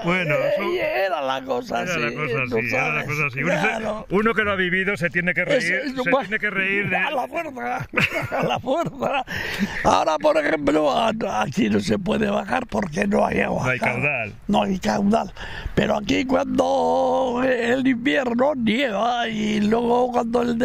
Bueno, 0.03 0.35
Eh, 0.35 1.05
era 1.05 1.21
la 1.21 1.41
cosa 1.43 1.81
Era 1.83 1.91
así. 1.93 2.01
la 2.01 2.11
cosa 2.11 2.33
¿no 2.37 2.57
así, 2.57 2.67
era 2.75 2.93
la 2.93 3.05
cosa 3.05 3.25
así. 3.27 3.39
Uno, 3.43 3.47
Claro. 3.61 4.05
uno 4.09 4.33
que 4.33 4.43
lo 4.43 4.51
ha 4.51 4.55
vivido 4.55 4.97
se 4.97 5.09
tiene 5.09 5.33
que 5.33 5.41
Es- 5.41 5.47
reír, 5.47 5.73
es- 5.85 5.91
se 6.03 6.09
bueno, 6.11 6.19
tiene 6.27 6.39
que 6.39 6.49
reír 6.49 6.89
de... 6.89 6.95
A 6.97 7.11
la 7.11 7.27
fuerza, 7.27 7.87
a 8.31 8.43
la 8.43 8.59
fuerza. 8.59 9.25
Ahora, 9.83 10.17
por 10.17 10.37
ejemplo, 10.37 10.91
aquí 11.31 11.69
no 11.69 11.79
se 11.79 11.97
puede 11.99 12.29
bajar 12.29 12.65
porque 12.67 13.07
no 13.07 13.25
hay 13.25 13.41
agua. 13.41 13.63
No 13.65 13.69
hay 13.71 13.79
caudal. 13.79 14.33
No 14.47 14.61
hay 14.63 14.79
caudal. 14.79 15.33
Pero 15.75 15.97
aquí 15.97 16.25
cuando 16.25 17.41
el 17.43 17.85
invierno 17.87 18.53
nieva 18.55 19.27
y 19.27 19.61
luego 19.61 20.11
cuando 20.11 20.41
el 20.41 20.57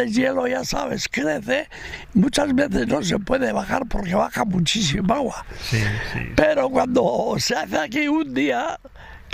ya 0.47 0.63
sabes, 0.63 1.07
crece, 1.09 1.69
muchas 2.13 2.53
veces 2.53 2.87
no 2.87 3.03
se 3.03 3.19
puede 3.19 3.51
bajar 3.51 3.85
porque 3.87 4.15
baja 4.15 4.45
muchísima 4.45 5.15
agua. 5.15 5.45
Sí, 5.61 5.83
sí. 6.13 6.19
Pero 6.35 6.69
cuando 6.69 7.35
se 7.37 7.55
hace 7.55 7.77
aquí 7.77 8.07
un 8.07 8.33
día, 8.33 8.79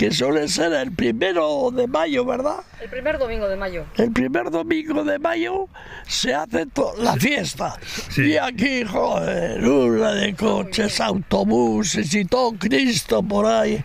que 0.00 0.10
suele 0.10 0.48
ser 0.48 0.72
el 0.72 0.92
primero 0.92 1.70
de 1.70 1.86
mayo, 1.86 2.24
¿verdad? 2.24 2.60
El 2.80 2.88
primer 2.88 3.18
domingo 3.18 3.46
de 3.46 3.56
mayo. 3.56 3.84
El 3.98 4.10
primer 4.10 4.50
domingo 4.50 5.04
de 5.04 5.18
mayo 5.18 5.68
se 6.06 6.32
hace 6.32 6.66
la 6.96 7.16
fiesta. 7.16 7.78
Sí. 8.08 8.22
Y 8.22 8.38
aquí, 8.38 8.82
joder, 8.82 9.62
una 9.62 10.12
de 10.12 10.34
coches, 10.34 11.02
autobuses 11.02 12.14
y 12.14 12.24
todo 12.24 12.52
Cristo 12.52 13.22
por 13.22 13.44
ahí. 13.44 13.84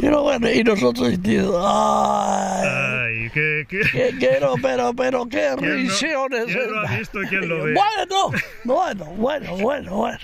Y, 0.00 0.06
no, 0.06 0.22
bueno, 0.22 0.48
y 0.50 0.62
nosotros 0.62 1.08
ay, 1.08 1.18
Ay, 1.26 3.30
qué... 3.34 3.66
qué... 3.68 3.80
que 3.90 4.14
quiero, 4.18 4.54
pero, 4.62 4.94
pero 4.94 5.28
qué 5.28 5.48
¿Quién 5.58 5.70
no- 5.70 5.76
risiones. 5.90 6.44
quién 6.46 6.70
lo 6.72 6.80
ha 6.86 6.96
visto 6.98 7.18
quién 7.28 7.48
lo 7.48 7.64
ve? 7.64 7.74
Bueno, 7.74 8.30
bueno, 8.64 9.04
bueno, 9.16 9.56
bueno, 9.56 9.96
bueno. 9.96 10.18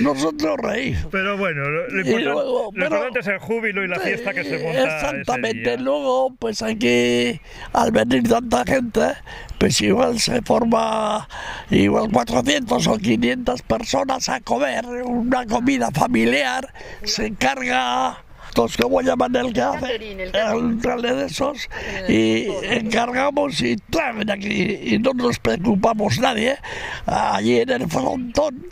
Nosotros 0.00 0.56
reímos. 0.62 1.06
Pero 1.10 1.36
bueno, 1.36 1.68
lo, 1.68 1.82
importante, 1.86 2.20
luego, 2.24 2.64
lo 2.66 2.70
pero- 2.72 2.84
importante 2.86 3.20
es 3.20 3.26
el 3.26 3.38
júbilo 3.38 3.84
y 3.84 3.88
la 3.88 3.98
fiesta 3.98 4.32
que 4.32 4.44
se 4.44 4.62
monta 4.62 4.84
Exactamente. 4.84 5.60
ese 5.62 5.70
día. 5.76 5.84
Luego, 5.84 6.34
pues 6.38 6.62
aquí, 6.62 7.40
al 7.72 7.90
venir 7.90 8.28
tanta 8.28 8.64
gente, 8.64 9.14
pues 9.58 9.80
igual 9.80 10.20
se 10.20 10.40
forma 10.42 11.28
igual 11.70 12.10
400 12.12 12.86
o 12.86 12.96
500 12.96 13.62
personas 13.62 14.28
a 14.28 14.40
comer 14.40 14.86
una 14.86 15.44
comida 15.46 15.90
familiar. 15.90 16.72
Se 17.02 17.26
encarga. 17.26 18.23
Entonces, 18.54 18.76
¿cómo 18.80 19.02
llaman 19.02 19.34
el 19.34 19.52
que 19.52 19.60
hace? 19.60 19.80
catering, 19.80 20.20
el 20.20 20.78
trale 20.80 21.12
de 21.12 21.26
esos. 21.26 21.68
Y 22.08 22.46
encargamos 22.62 23.60
y 23.60 23.74
traen 23.90 24.30
aquí. 24.30 24.78
Y 24.80 25.00
no 25.00 25.12
nos 25.12 25.40
preocupamos 25.40 26.20
nadie. 26.20 26.56
Allí 27.04 27.58
en 27.58 27.70
el 27.70 27.88
frontón, 27.88 28.64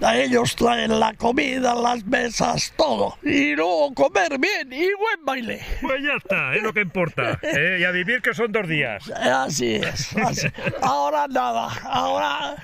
a 0.00 0.16
ellos 0.16 0.54
traen 0.54 1.00
la 1.00 1.14
comida, 1.14 1.74
las 1.74 2.06
mesas, 2.06 2.72
todo. 2.76 3.18
Y 3.24 3.56
luego 3.56 3.92
comer 3.94 4.38
bien 4.38 4.72
y 4.72 4.86
buen 4.94 5.24
baile. 5.24 5.60
Pues 5.80 6.00
ya 6.00 6.12
está, 6.16 6.54
es 6.54 6.62
lo 6.62 6.72
que 6.72 6.82
importa. 6.82 7.36
¿eh? 7.42 7.78
Y 7.80 7.84
a 7.84 7.90
vivir 7.90 8.22
que 8.22 8.34
son 8.34 8.52
dos 8.52 8.68
días. 8.68 9.10
Así 9.10 9.74
es. 9.74 10.16
así. 10.16 10.46
Ahora 10.80 11.26
nada. 11.26 11.70
Ahora, 11.82 12.54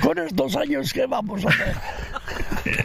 con 0.00 0.18
estos 0.18 0.56
años, 0.56 0.92
¿qué 0.92 1.06
vamos 1.06 1.46
a 1.46 1.48
hacer? 1.48 1.76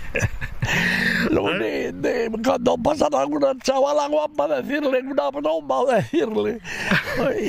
De- 1.27 2.29
cuando 2.43 2.77
pasan 2.77 3.13
alguna 3.13 3.53
chavala 3.63 4.07
guapa, 4.07 4.47
decirle 4.61 4.99
una 5.01 5.29
broma 5.29 5.79
o 5.81 5.91
decirle. 5.93 6.59
Y, 7.39 7.43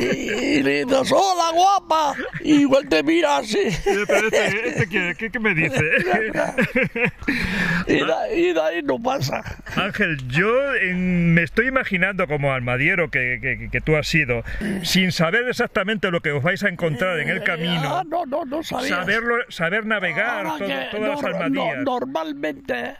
y 0.58 0.62
le 0.62 0.84
dices, 0.84 1.12
hola 1.12 1.50
guapa. 1.52 2.14
Y 2.42 2.60
igual 2.62 2.88
te 2.88 3.02
mira 3.02 3.38
así. 3.38 3.58
Eh, 3.58 4.04
Pero 4.06 4.28
este, 4.28 4.68
este 4.68 4.88
¿qué, 4.88 5.14
qué, 5.18 5.30
qué 5.30 5.38
me 5.38 5.54
dice? 5.54 5.80
Y 7.86 7.94
de, 8.04 8.36
y 8.36 8.52
de 8.52 8.60
ahí 8.60 8.82
no 8.82 8.98
pasa. 9.00 9.42
Ángel, 9.76 10.18
yo 10.28 10.74
en- 10.74 11.32
me 11.32 11.42
estoy 11.42 11.68
imaginando 11.68 12.26
como 12.26 12.52
almadiero 12.52 13.10
que, 13.10 13.38
que- 13.40 13.70
que 13.70 13.80
tú 13.80 13.96
has 13.96 14.06
sido, 14.06 14.42
sin 14.82 15.10
saber 15.12 15.48
exactamente 15.48 16.10
lo 16.10 16.20
que 16.20 16.32
os 16.32 16.42
vais 16.42 16.62
a 16.64 16.68
encontrar 16.68 17.18
en 17.20 17.28
el 17.30 17.38
Ah, 17.38 17.44
camino, 17.44 18.04
no, 18.04 18.26
no, 18.26 18.44
no 18.44 18.62
sabía. 18.62 18.88
saberlo, 18.96 19.36
saber 19.48 19.86
navegar 19.86 20.44
todo- 20.58 20.68
todas 20.90 21.22
las 21.22 21.22
nor- 21.22 21.34
almadías. 21.44 21.76
no- 21.78 21.84
normalmente, 21.84 22.96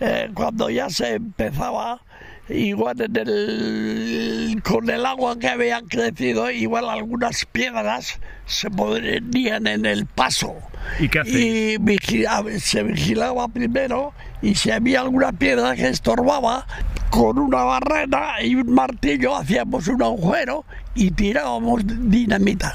eh, 0.00 0.30
cuando 0.34 0.70
ya 0.70 0.90
se 0.90 1.14
empezaba, 1.14 2.02
igual 2.48 3.00
en 3.00 3.16
el, 3.16 4.62
con 4.64 4.90
el 4.90 5.06
agua 5.06 5.38
que 5.38 5.48
había 5.48 5.80
crecido, 5.82 6.50
igual 6.50 6.88
algunas 6.88 7.44
piedras 7.46 8.18
se 8.46 8.70
ponían 8.70 9.66
en 9.66 9.86
el 9.86 10.06
paso. 10.06 10.56
¿Y 10.98 11.08
qué 11.08 11.20
hacéis? 11.20 11.36
Y 11.36 11.76
vigila- 11.78 12.58
se 12.58 12.82
vigilaba 12.82 13.46
primero 13.48 14.12
y 14.42 14.54
si 14.54 14.70
había 14.70 15.00
alguna 15.02 15.32
piedra 15.32 15.76
que 15.76 15.88
estorbaba, 15.88 16.66
con 17.10 17.38
una 17.38 17.64
barrena 17.64 18.40
y 18.42 18.54
un 18.54 18.72
martillo 18.72 19.36
hacíamos 19.36 19.88
un 19.88 20.02
agujero 20.02 20.64
y 20.94 21.10
tirábamos 21.10 21.82
dinamita 21.84 22.74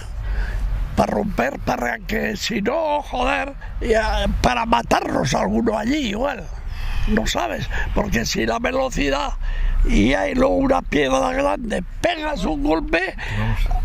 para 0.95 1.13
romper, 1.13 1.59
para 1.59 1.99
que 1.99 2.35
si 2.38 2.61
no, 2.61 3.01
joder, 3.01 3.53
para 4.41 4.65
matarnos 4.65 5.33
a 5.33 5.41
alguno 5.41 5.77
allí 5.77 6.09
igual. 6.09 6.45
No 7.07 7.27
sabes, 7.27 7.69
porque 7.93 8.25
si 8.25 8.45
la 8.45 8.59
velocidad 8.59 9.33
y 9.87 10.13
hay 10.13 10.33
luego 10.33 10.55
una 10.55 10.81
piedra 10.81 11.31
grande, 11.33 11.83
pegas 12.01 12.43
un 12.45 12.63
golpe, 12.63 13.15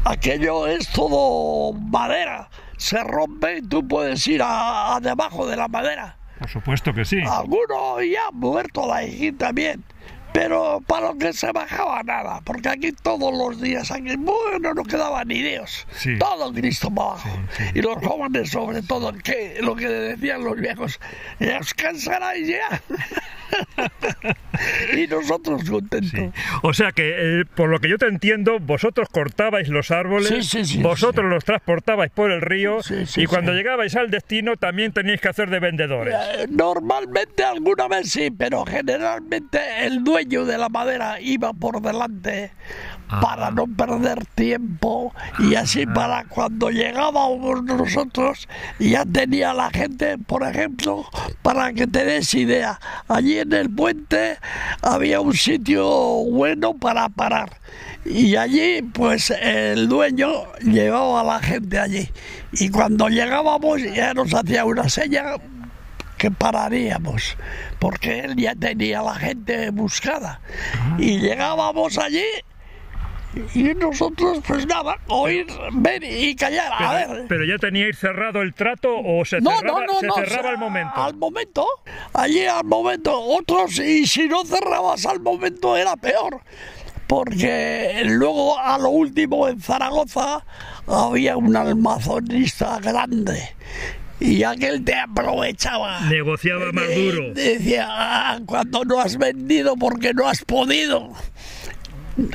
aquello 0.05 0.67
es 0.67 0.89
todo 0.89 1.73
madera, 1.75 2.49
se 2.79 3.03
rompe 3.05 3.59
y 3.59 3.63
tú 3.63 3.87
puedes 3.87 4.27
ir 4.27 4.43
a, 4.43 4.97
a 4.97 5.01
debajo 5.01 5.47
de 5.47 5.57
la 5.57 5.69
madera. 5.69 6.17
Por 6.39 6.49
supuesto 6.49 6.95
que 6.95 7.05
sí. 7.05 7.19
Alguno 7.29 8.01
ya 8.01 8.31
muerto 8.33 8.87
la 8.87 9.05
hijita 9.05 9.49
también. 9.49 9.85
Pero 10.33 10.81
para 10.87 11.09
lo 11.09 11.19
que 11.19 11.33
se 11.33 11.51
bajaba 11.53 12.03
nada, 12.05 12.41
porque 12.45 12.69
aquí 12.69 12.93
todos 12.93 13.37
los 13.37 13.61
días, 13.61 13.91
aquí, 13.91 14.15
bueno, 14.17 14.75
no 14.75 14.85
quedaba 14.85 15.25
ni 15.25 15.43
Dios. 15.43 15.87
Sí. 15.97 16.19
Todo 16.19 16.53
Cristo 16.53 16.89
para 16.91 17.11
abajo. 17.11 17.29
Y 17.75 17.83
los 17.83 17.97
jóvenes, 17.97 18.51
sobre 18.51 18.83
todo, 18.83 19.13
que 19.13 19.59
lo 19.61 19.75
que 19.75 19.89
decían 19.89 20.45
los 20.45 20.57
viejos, 20.57 21.01
ya 21.41 21.59
os 21.59 21.75
cansaráis 21.75 22.47
ya. 22.49 22.81
y 24.97 25.07
nosotros 25.09 25.69
contentos. 25.69 26.11
Sí. 26.11 26.31
O 26.63 26.73
sea 26.73 26.93
que, 26.93 27.41
eh, 27.41 27.45
por 27.57 27.69
lo 27.69 27.81
que 27.81 27.89
yo 27.89 27.99
te 27.99 28.07
entiendo, 28.07 28.61
vosotros 28.61 29.09
cortabais 29.11 29.69
los 29.69 29.91
árboles, 29.91 30.29
Sí, 30.29 30.43
sí, 30.43 30.65
sí, 30.65 30.83
vosotros 30.83 31.27
los 31.27 31.45
transportabais 31.45 32.13
por 32.13 32.31
el 32.31 32.41
río 32.41 32.83
Sí, 32.85 33.05
sí, 33.07 33.23
y 33.23 33.27
cuando 33.27 33.51
sí. 33.51 33.59
llegabais 33.59 33.97
al 33.97 34.11
destino 34.11 34.57
también 34.57 34.93
teníais 34.93 35.21
que 35.21 35.29
hacer 35.29 35.51
de 35.51 35.59
vendedores. 35.59 36.15
Eh, 36.15 36.47
Normalmente 36.49 37.43
alguna 37.43 37.89
vez 37.89 38.11
sí, 38.13 38.31
pero 38.31 38.65
generalmente 38.65 39.59
el 39.81 40.05
dueño 40.05 40.20
de 40.29 40.59
la 40.59 40.69
madera 40.69 41.21
iba 41.21 41.53
por 41.53 41.81
delante 41.81 42.53
para 43.21 43.51
no 43.51 43.67
perder 43.67 44.25
tiempo. 44.35 45.15
Y 45.39 45.55
así 45.55 45.87
para 45.87 46.25
cuando 46.25 46.71
llegábamos 46.71 47.65
nosotros 47.65 48.49
ya 48.79 49.05
tenía 49.05 49.55
la 49.55 49.71
gente, 49.71 50.19
por 50.19 50.43
ejemplo, 50.43 51.07
para 51.43 51.73
que 51.73 51.87
te 51.87 52.05
des 52.05 52.33
idea, 52.35 52.79
allí 53.09 53.39
en 53.39 53.53
el 53.53 53.71
puente 53.71 54.39
había 54.83 55.21
un 55.21 55.35
sitio 55.35 55.87
bueno 56.31 56.75
para 56.75 57.09
parar. 57.09 57.59
Y 58.05 58.37
allí 58.37 58.83
pues 58.83 59.31
el 59.31 59.89
dueño 59.89 60.31
llevaba 60.63 61.21
a 61.21 61.25
la 61.25 61.41
gente 61.41 61.79
allí. 61.79 62.09
Y 62.53 62.69
cuando 62.71 63.09
llegábamos 63.09 63.83
ya 63.83 64.15
nos 64.15 64.33
hacía 64.35 64.65
una 64.65 64.89
seña 64.89 65.25
que 66.21 66.31
pararíamos, 66.31 67.39
porque 67.79 68.21
él 68.21 68.37
ya 68.37 68.55
tenía 68.55 69.01
la 69.01 69.15
gente 69.15 69.71
buscada. 69.71 70.43
Y 70.99 71.19
llegábamos 71.19 71.97
allí 71.97 72.27
Y 73.55 73.73
nosotros, 73.75 74.41
pues 74.47 74.67
nada, 74.67 74.99
oír, 75.09 75.47
ver 75.73 76.05
y 76.05 76.37
callar. 76.37 76.73
a 76.77 76.93
ver. 76.93 77.25
pero 77.27 77.47
ya 77.47 77.57
teníais 77.57 77.99
cerrado 77.99 78.43
el 78.43 78.53
trato 78.53 78.91
o 78.99 79.25
se 79.25 79.41
No, 79.41 79.57
cerraba, 79.57 79.81
no, 79.81 79.87
no, 79.95 80.01
se 80.01 80.07
no, 80.09 80.15
cerraba 80.17 80.51
al 80.51 80.59
momento. 80.59 81.03
Al 81.03 81.17
momento, 81.17 81.67
allí 82.13 82.45
al 82.45 82.65
momento, 82.65 83.19
otros, 83.19 83.79
y 83.79 84.07
si 84.07 84.29
no 84.29 84.45
cerrabas 84.45 85.07
al 85.07 85.21
momento 85.21 85.75
era 85.75 85.97
peor. 85.97 86.43
Porque 87.07 88.03
luego 88.05 88.59
a 88.59 88.77
lo 88.79 88.91
último 88.91 89.49
en 89.49 89.59
Zaragoza 89.61 90.45
había 90.87 91.37
un 91.39 91.57
almacenista 91.57 92.79
grande 92.79 93.57
y 94.25 94.43
aquel 94.45 94.85
te 94.85 94.95
aprovechaba. 94.95 96.01
Negociaba 96.03 96.73
más 96.73 96.95
duro. 96.95 97.33
Decía, 97.35 97.87
"Ah, 97.89 98.39
cuando 98.47 98.85
no 98.85 99.01
has 99.01 99.17
vendido 99.17 99.77
porque 99.77 100.13
no 100.15 100.29
has 100.29 100.45
podido. 100.45 101.13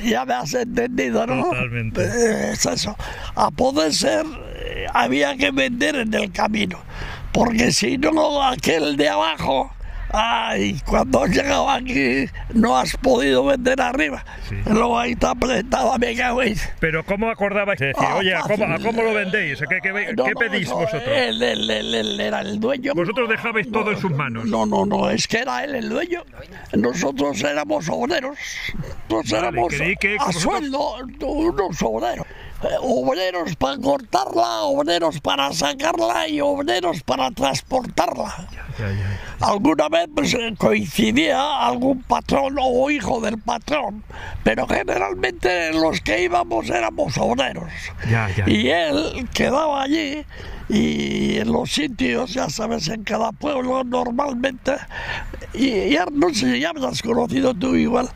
Ya 0.04 0.26
me 0.26 0.34
has 0.34 0.54
entendido, 0.54 1.28
¿no? 1.28 1.44
Totalmente. 1.44 2.02
Eh, 2.02 2.52
Es 2.54 2.66
eso. 2.66 2.96
A 3.36 3.52
poder 3.52 3.94
ser, 3.94 4.26
eh, 4.56 4.86
había 4.94 5.36
que 5.38 5.52
vender 5.52 5.96
en 5.96 6.14
el 6.14 6.32
camino. 6.32 6.80
Porque 7.32 7.72
si 7.72 7.98
no, 7.98 8.42
aquel 8.42 8.96
de 8.98 9.10
abajo, 9.10 9.75
ay, 10.12 10.80
cuando 10.86 11.24
has 11.24 11.30
llegado 11.32 11.70
aquí, 11.70 12.26
no 12.54 12.78
has 12.78 12.96
podido 12.98 13.46
vender 13.46 13.80
arriba. 13.82 14.24
Sí. 14.50 14.56
Luego 14.66 14.98
ahí 15.00 15.16
te 15.16 15.26
apretaba, 15.28 15.98
me 15.98 16.16
cago 16.16 16.42
en... 16.44 16.56
Pero 16.80 17.04
¿cómo 17.06 17.30
acordabais? 17.30 17.80
de 17.80 17.88
decir, 17.88 18.04
Ah, 18.08 18.16
oye, 18.16 18.34
¿a 18.36 18.42
cómo, 18.42 18.64
a 18.66 18.68
fácil. 18.70 18.86
cómo 18.86 19.02
lo 19.02 19.14
vendéis? 19.14 19.60
¿Qué, 19.70 19.80
qué- 19.82 20.14
No, 20.16 20.24
qué 20.26 20.32
no, 20.32 20.40
pedís 20.40 20.70
no, 20.70 20.76
vosotros? 20.78 21.04
Él, 21.08 21.42
él- 21.42 21.70
él- 21.70 21.96
él 21.96 22.20
era 22.20 22.42
el 22.42 22.60
dueño. 22.60 22.94
Vosotros 22.96 23.28
dejabais 23.30 23.72
todo 23.72 23.92
en 23.92 23.98
sus 24.00 24.12
manos. 24.12 24.46
No, 24.46 24.66
no, 24.66 24.86
no, 24.86 25.10
es 25.10 25.28
que 25.28 25.40
era 25.40 25.64
él 25.64 25.76
el 25.76 25.90
dueño. 25.90 26.24
Nosotros 26.74 27.42
éramos 27.44 27.88
obreros. 27.90 28.38
Nosotros 29.10 29.32
Vale, 29.32 29.48
éramos 29.48 29.74
creí 29.74 29.96
que 29.96 30.16
a 30.20 30.26
vosotros- 30.26 30.44
sueldo 30.44 30.96
unos 31.28 31.82
obreros. 31.82 32.26
Eh, 32.64 32.68
Obreros 32.82 33.56
para 33.58 33.78
cortarla, 33.78 34.64
obreros 34.64 35.20
para 35.20 35.52
sacarla 35.52 36.28
y 36.28 36.40
obreros 36.42 37.04
para 37.04 37.30
transportarla. 37.32 38.48
Ya, 38.80 38.90
ya. 38.92 39.20
Alguna 39.42 39.90
vez 39.90 40.08
pues, 40.14 40.34
eh, 40.34 40.54
coincidía 40.58 41.66
algún 41.66 42.02
patrón 42.04 42.56
o 42.60 42.90
hijo 42.90 43.20
del 43.20 43.38
patrón, 43.40 44.04
pero 44.44 44.68
generalmente 44.68 45.74
los 45.74 46.00
que 46.02 46.24
íbamos 46.24 46.70
éramos 46.70 47.18
obreros. 47.18 47.72
Y 48.48 48.70
él 48.70 49.28
quedaba 49.34 49.84
allí 49.84 50.26
y 50.70 51.38
en 51.38 51.52
los 51.52 51.72
sitios, 51.72 52.34
ya 52.34 52.50
sabes, 52.50 52.88
en 52.88 53.04
cada 53.04 53.32
pueblo 53.32 53.84
normalmente, 53.84 54.76
y 55.54 55.92
ya 55.92 56.06
no 56.12 56.30
sé 56.30 56.54
si 56.54 56.60
ya 56.60 56.74
me 56.74 56.86
has 56.88 57.02
conocido 57.02 57.54
tú 57.54 57.76
igual, 57.76 58.10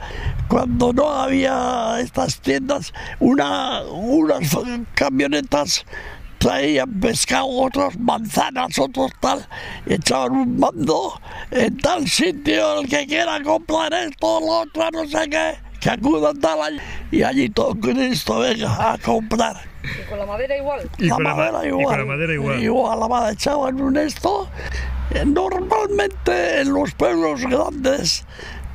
cuando 0.49 0.91
no 0.91 1.09
había 1.09 1.99
estas 2.01 2.41
tiendas, 2.41 2.91
una, 3.19 3.83
unas 3.83 4.57
camionetas 4.95 5.85
traían 6.39 6.99
pescado, 6.99 7.47
otros 7.47 7.97
manzanas, 7.99 8.77
otros 8.79 9.11
tal, 9.19 9.47
y 9.85 9.93
echaban 9.93 10.31
un 10.31 10.59
mando 10.59 11.21
en 11.51 11.77
tal 11.77 12.07
sitio, 12.07 12.79
el 12.79 12.89
que 12.89 13.05
quiera 13.05 13.41
comprar 13.43 13.93
esto, 13.93 14.39
lo 14.39 14.61
otro, 14.61 14.89
no 14.91 15.05
sé 15.05 15.29
qué, 15.29 15.59
que 15.79 15.89
acudan 15.89 16.39
tal 16.39 16.61
allí, 16.61 16.79
y 17.11 17.23
allí 17.23 17.49
todo 17.49 17.75
Cristo 17.75 18.39
venga 18.39 18.93
a 18.93 18.97
comprar. 18.97 19.57
Y 19.83 20.09
con 20.09 20.19
la 20.19 20.25
madera 20.25 20.57
igual. 20.57 20.89
Y 20.97 21.07
la 21.07 21.17
madera 21.19 21.63
y 21.63 21.67
igual. 21.67 21.85
con 21.85 21.99
la 21.99 22.05
madera 22.05 22.33
igual. 22.33 22.63
Igual, 22.63 22.99
la 22.99 23.07
madera 23.07 23.31
echaban 23.33 23.81
un 23.81 23.97
esto. 23.97 24.49
Eh, 25.11 25.25
Normalmente 25.25 26.61
en 26.61 26.73
los 26.73 26.93
pueblos 26.93 27.41
grandes 27.41 28.25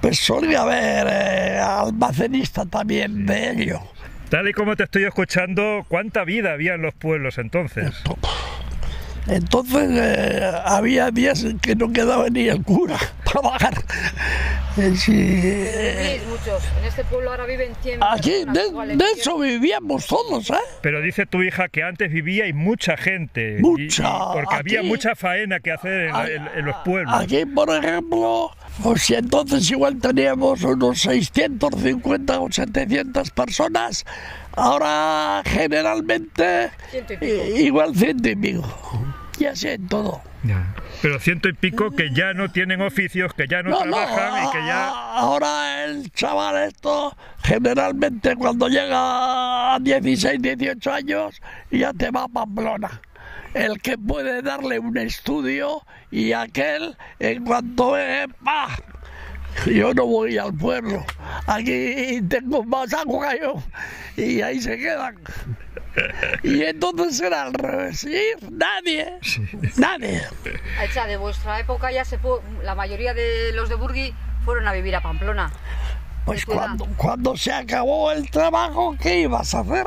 pues 0.04 0.18
solía 0.18 0.60
haber 0.60 1.06
eh, 1.08 1.58
almacenista 1.58 2.66
también 2.66 3.24
de 3.24 3.52
ello. 3.52 3.80
Tal 4.28 4.46
y 4.46 4.52
como 4.52 4.76
te 4.76 4.82
estoy 4.82 5.04
escuchando, 5.04 5.86
¿cuánta 5.88 6.24
vida 6.24 6.52
había 6.52 6.74
en 6.74 6.82
los 6.82 6.92
pueblos 6.92 7.38
entonces? 7.38 7.94
Entonces 9.26 9.88
eh, 9.90 10.52
había 10.62 11.10
días 11.10 11.44
en 11.44 11.58
que 11.58 11.74
no 11.74 11.90
quedaba 11.90 12.28
ni 12.28 12.48
el 12.48 12.62
cura 12.62 12.98
para 13.34 13.48
bajar. 13.50 13.74
Eh, 14.76 14.92
sí, 14.96 16.20
muchos. 16.28 16.62
En 16.80 16.84
este 16.86 17.04
pueblo 17.04 17.30
ahora 17.30 17.46
viven 17.46 17.72
100 17.82 18.02
aquí 18.02 18.44
de, 18.44 19.04
eso 19.16 19.38
vivíamos 19.38 20.06
todos, 20.06 20.50
¿eh? 20.50 20.54
Pero 20.82 21.00
dice 21.00 21.26
tu 21.26 21.42
hija 21.42 21.68
que 21.68 21.82
antes 21.84 22.10
vivía 22.10 22.46
y 22.48 22.52
mucha 22.52 22.96
gente. 22.96 23.58
Mucha. 23.60 24.02
y- 24.08 24.32
porque 24.34 24.54
había 24.56 24.82
mucha 24.82 25.14
faena 25.14 25.60
que 25.60 25.70
hacer 25.72 26.08
en, 26.08 26.16
en- 26.16 26.48
en 26.56 26.64
los 26.64 26.76
pueblos. 26.84 27.14
Aquí, 27.14 27.44
por 27.46 27.70
ejemplo, 27.70 28.50
pues 28.82 29.02
si 29.02 29.14
entonces 29.14 29.70
igual 29.70 30.00
teníamos 30.00 30.62
unos 30.64 31.00
650 31.02 32.40
o 32.40 32.50
700 32.50 33.30
personas, 33.30 34.04
ahora 34.56 35.42
generalmente 35.44 36.70
Ciento 36.90 37.12
y 37.12 37.16
pico. 37.16 37.32
i- 37.56 37.60
igual 37.66 37.94
ciento 37.96 38.28
y 38.28 38.36
pico. 38.36 39.04
Y 39.38 39.44
así 39.46 39.68
en 39.68 39.86
todo. 39.88 40.20
Ya. 40.42 40.74
Pero 41.04 41.20
ciento 41.20 41.50
y 41.50 41.52
pico 41.52 41.90
que 41.90 42.08
ya 42.14 42.32
no 42.32 42.50
tienen 42.50 42.80
oficios, 42.80 43.34
que 43.34 43.46
ya 43.46 43.62
no, 43.62 43.76
trabajan 43.76 44.42
y 44.42 44.50
que 44.52 44.66
ya... 44.66 44.88
Ahora 44.88 45.84
el 45.84 46.10
chaval 46.12 46.66
esto, 46.66 47.14
generalmente 47.42 48.34
cuando 48.36 48.68
llega 48.68 49.74
a 49.74 49.78
16, 49.80 50.40
18 50.40 50.90
años, 50.90 51.42
ya 51.70 51.92
te 51.92 52.10
va 52.10 52.22
a 52.22 52.28
Pamplona. 52.28 53.02
El 53.52 53.82
que 53.82 53.98
puede 53.98 54.40
darle 54.40 54.78
un 54.78 54.96
estudio 54.96 55.82
y 56.10 56.32
aquel, 56.32 56.96
en 57.18 57.44
cuanto 57.44 57.90
ve, 57.90 58.26
¡pah! 58.42 58.74
Yo 59.66 59.94
no 59.94 60.06
voy 60.06 60.36
al 60.38 60.52
pueblo. 60.54 61.04
Aquí 61.46 62.20
tengo 62.28 62.64
más 62.64 62.92
agua 62.92 63.34
yo. 63.40 63.62
Y 64.16 64.40
ahí 64.42 64.60
se 64.60 64.76
quedan. 64.78 65.18
Y 66.42 66.60
entonces 66.64 67.20
era 67.20 67.44
al 67.44 67.54
revés. 67.54 68.02
Ir, 68.02 68.50
nadie. 68.50 69.14
Nadie. 69.76 70.22
O 70.26 70.92
sea, 70.92 71.06
de 71.06 71.16
vuestra 71.16 71.60
época 71.60 71.92
ya 71.92 72.04
se 72.04 72.18
fue, 72.18 72.40
la 72.64 72.74
mayoría 72.74 73.14
de 73.14 73.52
los 73.52 73.68
de 73.68 73.76
Burgui 73.76 74.12
fueron 74.44 74.66
a 74.66 74.72
vivir 74.72 74.96
a 74.96 75.02
Pamplona. 75.02 75.52
Pues 76.24 76.44
cuando, 76.46 76.86
cuando 76.96 77.36
se 77.36 77.52
acabó 77.52 78.10
el 78.10 78.28
trabajo, 78.28 78.96
¿qué 79.00 79.20
ibas 79.20 79.54
a 79.54 79.60
hacer? 79.60 79.86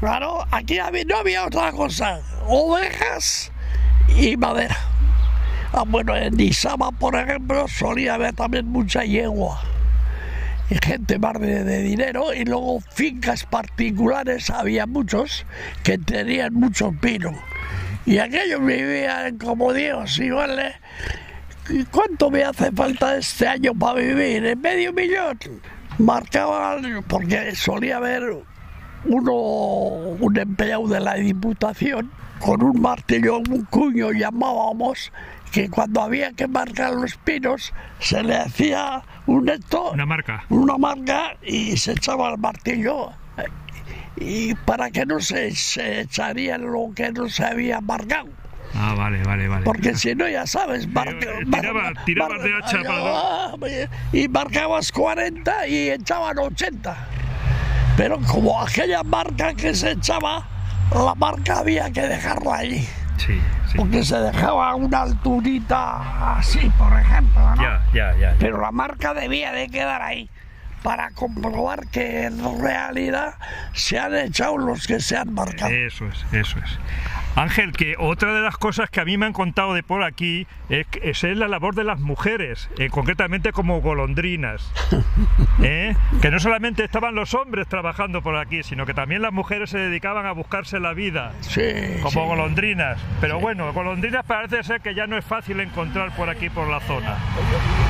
Claro, 0.00 0.44
aquí 0.50 0.78
había- 0.78 1.04
no 1.04 1.16
había 1.16 1.46
otra 1.46 1.72
cosa. 1.72 2.20
Ovejas 2.46 3.50
y 4.14 4.36
madera. 4.36 4.76
Ah, 5.76 5.82
bueno, 5.84 6.14
en 6.14 6.38
Isama, 6.38 6.92
por 6.92 7.16
ejemplo, 7.16 7.66
solía 7.66 8.14
haber 8.14 8.32
también 8.32 8.66
mucha 8.68 9.02
yegua. 9.02 9.60
Y 10.70 10.76
gente 10.80 11.18
más 11.18 11.40
de, 11.40 11.64
de 11.64 11.82
dinero. 11.82 12.32
Y 12.32 12.44
luego 12.44 12.78
fincas 12.92 13.44
particulares, 13.44 14.50
había 14.50 14.86
muchos 14.86 15.44
que 15.82 15.98
tenían 15.98 16.54
mucho 16.54 16.92
pino. 17.00 17.32
Y 18.06 18.18
aquellos 18.18 18.64
vivían 18.64 19.36
como 19.36 19.72
Dios, 19.72 20.16
igual. 20.20 20.60
¿eh? 20.60 20.74
¿Y 21.68 21.82
cuánto 21.86 22.30
me 22.30 22.44
hace 22.44 22.70
falta 22.70 23.16
este 23.16 23.48
año 23.48 23.74
para 23.74 23.98
vivir? 23.98 24.46
¿En 24.46 24.60
medio 24.60 24.92
millón? 24.92 25.40
Marcaban, 25.98 27.02
porque 27.08 27.56
solía 27.56 27.96
haber 27.96 28.44
uno, 29.06 29.32
un 29.32 30.38
empleado 30.38 30.86
de 30.86 31.00
la 31.00 31.14
Diputación, 31.14 32.12
con 32.38 32.62
un 32.62 32.80
martillo, 32.80 33.38
un 33.38 33.64
cuño 33.64 34.12
llamábamos, 34.12 35.10
que 35.54 35.70
cuando 35.70 36.02
había 36.02 36.32
que 36.32 36.48
marcar 36.48 36.94
los 36.94 37.14
pinos, 37.14 37.72
se 38.00 38.24
le 38.24 38.34
hacía 38.36 39.02
un 39.26 39.48
esto, 39.48 39.92
Una 39.92 40.04
marca. 40.04 40.44
una 40.48 40.76
marca 40.76 41.36
y 41.46 41.76
se 41.76 41.92
echaba 41.92 42.30
el 42.32 42.38
martillo. 42.38 43.12
Y 44.16 44.54
para 44.56 44.90
que 44.90 45.06
no 45.06 45.20
se, 45.20 45.54
se 45.54 46.00
echaría 46.00 46.58
lo 46.58 46.90
que 46.94 47.12
no 47.12 47.28
se 47.28 47.44
había 47.44 47.80
marcado. 47.80 48.30
Ah, 48.74 48.94
vale, 48.96 49.22
vale, 49.22 49.46
vale. 49.46 49.64
Porque 49.64 49.94
si 50.02 50.16
no, 50.16 50.28
ya 50.28 50.44
sabes, 50.44 50.88
marca- 50.88 51.24
eh, 51.24 51.44
mar- 51.46 51.60
tiraba- 51.60 52.04
tirabas 52.04 52.42
de 52.42 52.54
hacha 52.56 52.82
para- 52.82 53.98
y 54.12 54.26
marcabas 54.28 54.90
40 54.90 55.68
y 55.68 55.90
echaban 55.90 56.36
80. 56.36 56.96
Pero 57.96 58.18
como 58.22 58.60
aquella 58.60 59.04
marca 59.04 59.54
que 59.54 59.72
se 59.72 59.92
echaba, 59.92 60.48
la 60.92 61.14
marca 61.14 61.60
había 61.60 61.92
que 61.92 62.00
dejarla 62.02 62.56
allí. 62.56 62.84
Sí. 63.18 63.38
Porque 63.76 64.04
se 64.04 64.18
dejaba 64.18 64.74
una 64.74 65.02
alturita 65.02 66.36
así, 66.36 66.70
por 66.78 66.92
ejemplo, 66.98 67.54
¿no? 67.56 67.62
Ya, 67.62 67.84
ya, 67.92 68.16
ya. 68.16 68.36
Pero 68.38 68.60
la 68.60 68.70
marca 68.70 69.14
debía 69.14 69.52
de 69.52 69.68
quedar 69.68 70.02
ahí 70.02 70.28
para 70.84 71.10
comprobar 71.12 71.86
que 71.88 72.24
en 72.26 72.60
realidad 72.60 73.36
se 73.72 73.98
han 73.98 74.14
echado 74.14 74.58
los 74.58 74.86
que 74.86 75.00
se 75.00 75.16
han 75.16 75.32
marcado. 75.32 75.72
Eso 75.72 76.06
es, 76.06 76.24
eso 76.32 76.58
es. 76.58 76.78
Ángel, 77.36 77.72
que 77.72 77.96
otra 77.98 78.32
de 78.34 78.42
las 78.42 78.56
cosas 78.58 78.90
que 78.90 79.00
a 79.00 79.04
mí 79.04 79.16
me 79.16 79.24
han 79.26 79.32
contado 79.32 79.72
de 79.74 79.82
por 79.82 80.04
aquí 80.04 80.46
es, 80.68 80.86
que- 80.86 81.10
es 81.10 81.22
la 81.24 81.48
labor 81.48 81.74
de 81.74 81.82
las 81.84 81.98
mujeres, 82.00 82.68
eh, 82.78 82.90
concretamente 82.90 83.50
como 83.52 83.80
golondrinas. 83.80 84.70
¿eh? 85.62 85.96
Que 86.20 86.30
no 86.30 86.38
solamente 86.38 86.84
estaban 86.84 87.14
los 87.14 87.32
hombres 87.34 87.66
trabajando 87.66 88.20
por 88.22 88.36
aquí, 88.36 88.62
sino 88.62 88.84
que 88.86 88.92
también 88.94 89.22
las 89.22 89.32
mujeres 89.32 89.70
se 89.70 89.78
dedicaban 89.78 90.26
a 90.26 90.32
buscarse 90.32 90.78
la 90.78 90.92
vida 90.92 91.32
Sí, 91.40 91.62
como 92.02 92.10
sí. 92.10 92.18
golondrinas. 92.28 92.98
Pero 93.22 93.40
bueno, 93.40 93.72
golondrinas 93.72 94.24
parece 94.26 94.62
ser 94.62 94.80
que 94.82 94.94
ya 94.94 95.06
no 95.06 95.16
es 95.16 95.24
fácil 95.24 95.58
encontrar 95.60 96.14
por 96.14 96.28
aquí, 96.28 96.50
por 96.50 96.68
la 96.68 96.78
zona. 96.80 97.16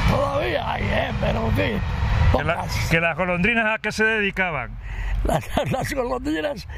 Todavía 0.08 0.72
hay, 0.72 0.84
¿eh? 0.84 1.10
Pero 1.20 1.50
sí. 1.56 1.72
La-. 2.44 2.64
Que 2.90 3.00
las 3.00 3.16
golondrinas 3.16 3.66
a 3.66 3.78
qué 3.78 3.92
se 3.92 4.04
dedicaban. 4.04 4.78
Las, 5.24 5.44
las 5.70 5.92
golondrinas, 5.94 6.68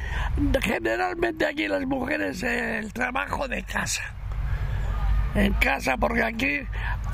generalmente 0.61 1.45
aquí 1.45 1.67
las 1.67 1.85
mujeres 1.85 2.41
el 2.43 2.93
trabajo 2.93 3.47
de 3.47 3.63
casa. 3.63 4.03
En 5.35 5.53
casa, 5.53 5.97
porque 5.97 6.23
aquí 6.23 6.61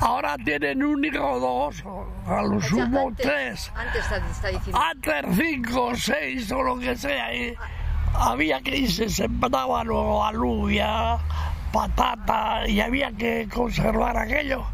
ahora 0.00 0.36
tienen 0.42 0.82
un 0.82 1.04
hijo 1.04 1.28
o 1.32 1.40
dos, 1.40 1.84
a 2.26 2.40
lo 2.42 2.60
sumo 2.60 3.08
antes- 3.08 3.26
tres. 3.26 3.72
Antes 3.74 4.04
está, 4.30 4.48
diciendo. 4.48 4.80
Antes 4.80 5.36
cinco, 5.36 5.94
seis 5.94 6.50
o 6.52 6.62
lo 6.62 6.78
que 6.78 6.96
sea. 6.96 7.34
y 7.34 7.54
había 8.14 8.60
que 8.60 8.76
y 8.76 8.86
se 8.88 9.08
sembraba 9.10 9.82
luego 9.84 10.24
alubia, 10.24 11.18
patata 11.72 12.66
y 12.68 12.80
había 12.80 13.10
que 13.12 13.48
conservar 13.52 14.16
aquello. 14.16 14.64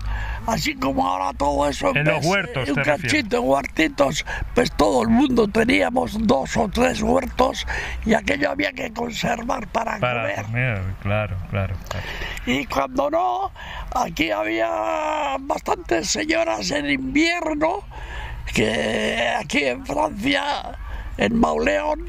Así 0.51 0.75
como 0.75 1.07
ahora 1.07 1.33
todo 1.37 1.69
eso 1.69 1.95
En 1.95 2.05
los 2.05 2.27
huertos, 2.27 2.69
Un 2.69 3.45
huertitos, 3.45 4.27
pues 4.55 4.73
todo 4.73 5.03
el 5.03 5.09
mundo 5.09 5.47
teníamos 5.47 6.27
dos 6.27 6.57
o 6.57 6.69
tres 6.69 7.03
huertos 7.03 7.67
y 8.05 8.15
aquello 8.15 8.51
había 8.51 8.73
que 8.73 8.93
conservar 8.93 9.69
para, 9.69 9.99
Para 9.99 10.23
comer. 10.23 10.45
comer, 10.45 10.83
claro, 11.03 11.37
claro. 11.51 11.75
claro. 11.89 12.07
Y 12.47 12.67
cuando 12.67 13.11
no, 13.11 13.53
aquí 13.95 14.33
había 14.33 15.37
bastantes 15.39 16.09
señoras 16.11 16.69
en 16.73 16.91
invierno 16.91 17.85
que 18.53 19.33
aquí 19.39 19.65
en 19.67 19.87
Francia, 19.87 20.43
en 21.17 21.39
Mauleón, 21.39 22.09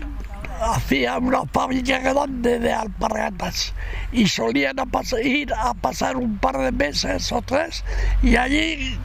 hacían 0.62 1.26
una 1.26 1.45
fábrica 1.45 1.99
grande 1.99 2.59
de 2.59 2.72
alpargatas 2.72 3.74
y 4.12 4.28
solían 4.28 4.80
a 4.80 4.86
ir 5.22 5.53
a 5.53 5.74
pasar 5.74 6.16
un 6.18 6.38
par 6.38 6.57
de 6.57 6.72
meses 6.72 7.32
o 7.32 7.41
tres 7.41 7.84
y 8.22 8.36
allí 8.36 8.97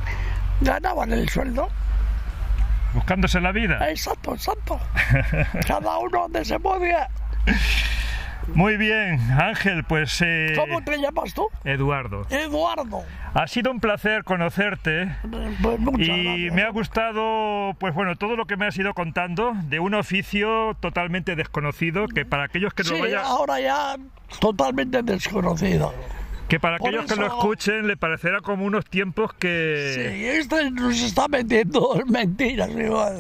ganaban 0.61 1.13
el 1.13 1.29
sueldo. 1.29 1.69
Buscándose 2.95 3.41
la 3.41 3.53
vida. 3.53 3.91
Exacto, 3.91 4.35
exacto. 4.35 4.81
Cada 5.67 5.99
uno 5.99 6.23
donde 6.23 6.45
se 6.45 6.59
podía. 6.59 7.09
Muy 8.55 8.77
bien, 8.77 9.21
Ángel, 9.33 9.85
pues 9.85 10.21
eh, 10.25 10.53
¿Cómo 10.57 10.83
te 10.83 10.99
llamas 10.99 11.35
tú? 11.35 11.49
Eduardo. 11.65 12.27
Eduardo. 12.31 13.03
Ha 13.35 13.47
sido 13.49 13.71
un 13.71 13.81
placer 13.81 14.25
conocerte 14.25 15.15
Pues 15.63 15.79
muchas 15.79 16.01
y 16.09 16.25
gracias. 16.25 16.55
me 16.55 16.63
ha 16.63 16.71
gustado, 16.71 17.75
pues 17.79 17.95
bueno, 17.95 18.17
todo 18.17 18.37
lo 18.37 18.47
que 18.47 18.57
me 18.57 18.67
has 18.67 18.77
ido 18.79 18.95
contando 18.95 19.53
de 19.65 19.81
un 19.81 19.95
oficio 19.95 20.75
totalmente 20.81 21.35
desconocido 21.37 22.07
que 22.09 22.25
para 22.25 22.45
aquellos 22.45 22.73
que 22.73 22.85
Sí, 22.85 22.95
lo 22.95 23.01
vayan, 23.01 23.23
ahora 23.25 23.61
ya 23.61 23.97
totalmente 24.41 25.03
desconocido. 25.03 25.93
Que 26.49 26.61
para 26.61 26.79
por 26.79 26.89
aquellos 26.89 27.07
que 27.07 27.17
lo 27.17 27.27
escuchen 27.27 27.87
le 27.89 27.97
parecerá 27.97 28.41
como 28.41 28.65
unos 28.65 28.85
tiempos 28.85 29.33
que 29.35 29.93
Sí, 29.95 30.25
este 30.27 30.71
nos 30.71 31.01
está 31.03 31.27
metiendo 31.29 32.01
en 32.01 32.09
mentiras 32.13 32.71
igual. 32.71 33.19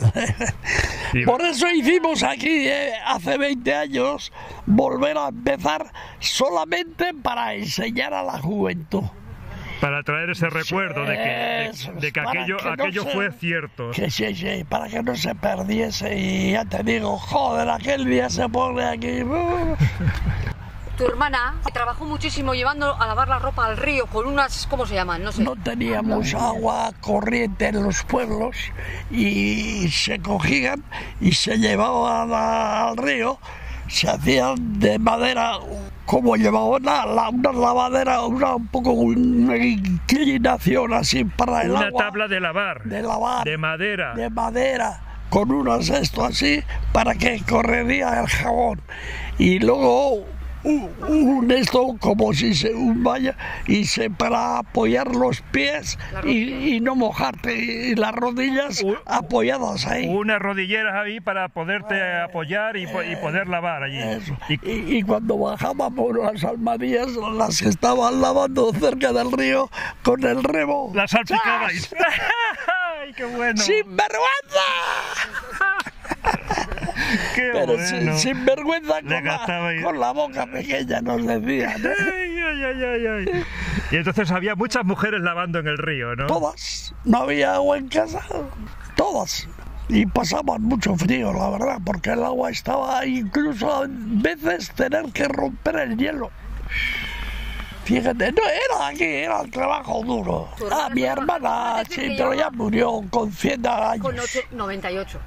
Sí. 1.12 1.24
Por 1.24 1.42
eso 1.42 1.68
hicimos 1.70 2.22
aquí, 2.22 2.68
eh, 2.68 2.92
hace 3.04 3.36
20 3.38 3.74
años, 3.74 4.32
volver 4.66 5.16
a 5.18 5.28
empezar 5.28 5.92
solamente 6.20 7.12
para 7.22 7.54
enseñar 7.54 8.14
a 8.14 8.22
la 8.22 8.38
juventud. 8.38 9.02
para 9.80 10.02
traer 10.02 10.30
ese 10.30 10.48
recuerdo 10.48 11.04
de 11.04 11.16
que, 11.16 11.90
de- 12.00 12.12
que 12.12 12.20
aquello, 12.20 12.56
que 12.58 12.64
no 12.64 12.72
aquello 12.72 13.02
se- 13.02 13.10
fue 13.10 13.30
cierto. 13.32 13.90
Que 13.90 14.10
sí, 14.10 14.34
sí, 14.34 14.64
para 14.68 14.88
que 14.88 15.02
no 15.02 15.14
se 15.16 15.34
perdiese. 15.34 16.16
Y 16.16 16.52
ya 16.52 16.64
te 16.64 16.82
digo, 16.82 17.18
joder, 17.18 17.68
aquel 17.70 18.04
día 18.06 18.30
se 18.30 18.48
pone 18.48 18.84
aquí. 18.84 19.22
Tu 20.96 21.04
hermana 21.04 21.54
trabajó 21.74 22.06
muchísimo 22.06 22.54
llevando 22.54 22.94
a 22.98 23.06
lavar 23.06 23.28
la 23.28 23.38
ropa 23.38 23.66
al 23.66 23.76
río 23.76 24.06
con 24.06 24.26
unas. 24.26 24.66
¿Cómo 24.66 24.86
se 24.86 24.94
llaman? 24.94 25.22
No 25.22 25.30
sé. 25.30 25.42
No 25.44 25.54
teníamos 25.56 26.32
agua 26.34 26.90
corriente 27.02 27.66
en 27.68 27.82
los 27.82 28.02
pueblos 28.04 28.56
y 29.10 29.88
se 29.90 30.18
cogían 30.20 30.82
y 31.20 31.32
se 31.32 31.58
llevaban 31.58 32.32
al 32.32 32.96
río, 32.96 33.38
se 33.88 34.08
hacían 34.08 34.78
de 34.78 34.98
madera, 34.98 35.58
como 36.06 36.34
llevaban 36.36 36.82
una, 36.82 37.04
la- 37.04 37.28
una 37.28 37.52
lavadera, 37.52 38.22
una, 38.24 38.54
un 38.54 38.66
poco 38.68 38.90
una 38.92 39.56
inclinación 39.58 40.94
así 40.94 41.24
para 41.24 41.60
el 41.62 41.72
Una 41.72 41.80
agua, 41.88 42.04
tabla 42.04 42.26
de 42.28 42.40
lavar, 42.40 42.82
de 42.84 43.02
lavar, 43.02 43.44
de 43.44 43.58
madera. 43.58 44.14
de 44.14 44.30
madera, 44.30 45.00
con 45.28 45.52
unos 45.52 45.90
esto 45.90 46.24
así, 46.24 46.62
para 46.92 47.14
que 47.16 47.42
correría 47.46 48.18
el 48.20 48.28
jabón. 48.28 48.80
Y 49.38 49.58
luego 49.58 50.24
un, 50.66 50.90
un 51.08 51.50
esto 51.52 51.96
como 52.00 52.32
si 52.32 52.54
se 52.54 52.74
un 52.74 53.02
vaya 53.02 53.36
y 53.66 53.84
se 53.84 54.10
para 54.10 54.58
apoyar 54.58 55.14
los 55.14 55.40
pies 55.40 55.98
y, 56.24 56.74
y 56.76 56.80
no 56.80 56.94
mojarte 56.96 57.54
y 57.56 57.94
las 57.94 58.12
rodillas 58.12 58.82
apoyadas 59.06 59.86
ahí. 59.86 60.06
Unas 60.08 60.38
rodilleras 60.40 60.94
ahí 60.94 61.20
para 61.20 61.48
poderte 61.48 62.00
apoyar 62.20 62.76
y, 62.76 62.82
y 62.84 63.16
poder 63.16 63.48
lavar 63.48 63.82
allí. 63.82 64.00
Y- 64.48 64.96
Y, 64.96 65.02
cuando 65.02 65.38
bajábamos 65.38 66.16
las 66.16 66.42
almadillas, 66.44 67.08
las 67.34 67.62
estaban 67.62 68.20
lavando 68.20 68.72
cerca 68.72 69.12
del 69.12 69.30
río 69.32 69.70
con 70.02 70.24
el 70.24 70.42
remo. 70.42 70.90
la 70.94 71.06
salpicabais. 71.06 71.94
¡Ay, 73.00 73.12
qué 73.14 73.24
bueno! 73.24 73.60
¡Sin 73.62 73.84
vergüenza! 73.96 74.66
¡Qué 77.34 77.50
Pero 77.52 77.66
bueno! 77.74 77.86
sin, 77.86 78.18
sin 78.18 78.44
vergüenza 78.44 79.00
con 79.02 79.24
la, 79.24 79.82
con 79.82 80.00
la 80.00 80.12
boca 80.12 80.46
pequeña, 80.46 81.00
nos 81.00 81.24
decían. 81.26 81.74
Ay, 81.84 82.40
ay, 82.40 82.62
ay, 82.64 82.84
ay, 82.84 83.06
ay. 83.06 83.44
Y 83.90 83.96
entonces 83.96 84.30
había 84.30 84.54
muchas 84.54 84.84
mujeres 84.84 85.20
lavando 85.20 85.58
en 85.60 85.68
el 85.68 85.78
río, 85.78 86.14
¿no? 86.16 86.26
Todas. 86.26 86.94
No 87.04 87.18
había 87.18 87.54
agua 87.54 87.78
en 87.78 87.88
casa. 87.88 88.20
Todas. 88.96 89.48
Y 89.88 90.04
pasaban 90.06 90.62
mucho 90.62 90.96
frío, 90.96 91.32
la 91.32 91.50
verdad, 91.50 91.78
porque 91.84 92.10
el 92.10 92.24
agua 92.24 92.50
estaba 92.50 93.06
incluso 93.06 93.72
a 93.72 93.86
veces 93.88 94.70
tener 94.72 95.04
que 95.12 95.28
romper 95.28 95.76
el 95.76 95.96
hielo. 95.96 96.30
Fíjate, 97.84 98.32
no 98.32 98.42
era 98.42 98.88
aquí, 98.88 99.04
era 99.04 99.42
el 99.42 99.50
trabajo 99.52 100.02
duro. 100.02 100.48
Ah, 100.72 100.88
mi 100.92 101.04
hermana, 101.04 101.84
sí, 101.88 102.14
pero 102.16 102.34
ya 102.34 102.50
murió 102.50 103.00
con 103.10 103.30
100 103.30 103.64
años. 103.64 104.00
Con 104.02 104.18
ocho- 104.18 104.40
98. 104.50 105.20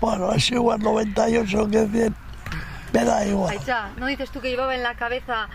Bueno, 0.00 0.32
es 0.32 0.50
igual 0.50 0.80
98 0.80 1.68
que 1.70 1.86
100. 1.86 2.14
Me 2.92 3.04
da 3.04 3.26
igual. 3.26 3.52
Aicha, 3.58 3.90
¿no 3.96 4.06
dices 4.06 4.30
tú 4.30 4.40
que 4.40 4.48
llevaba 4.50 4.74
en 4.74 4.82
la 4.82 4.94
cabeza 4.94 5.48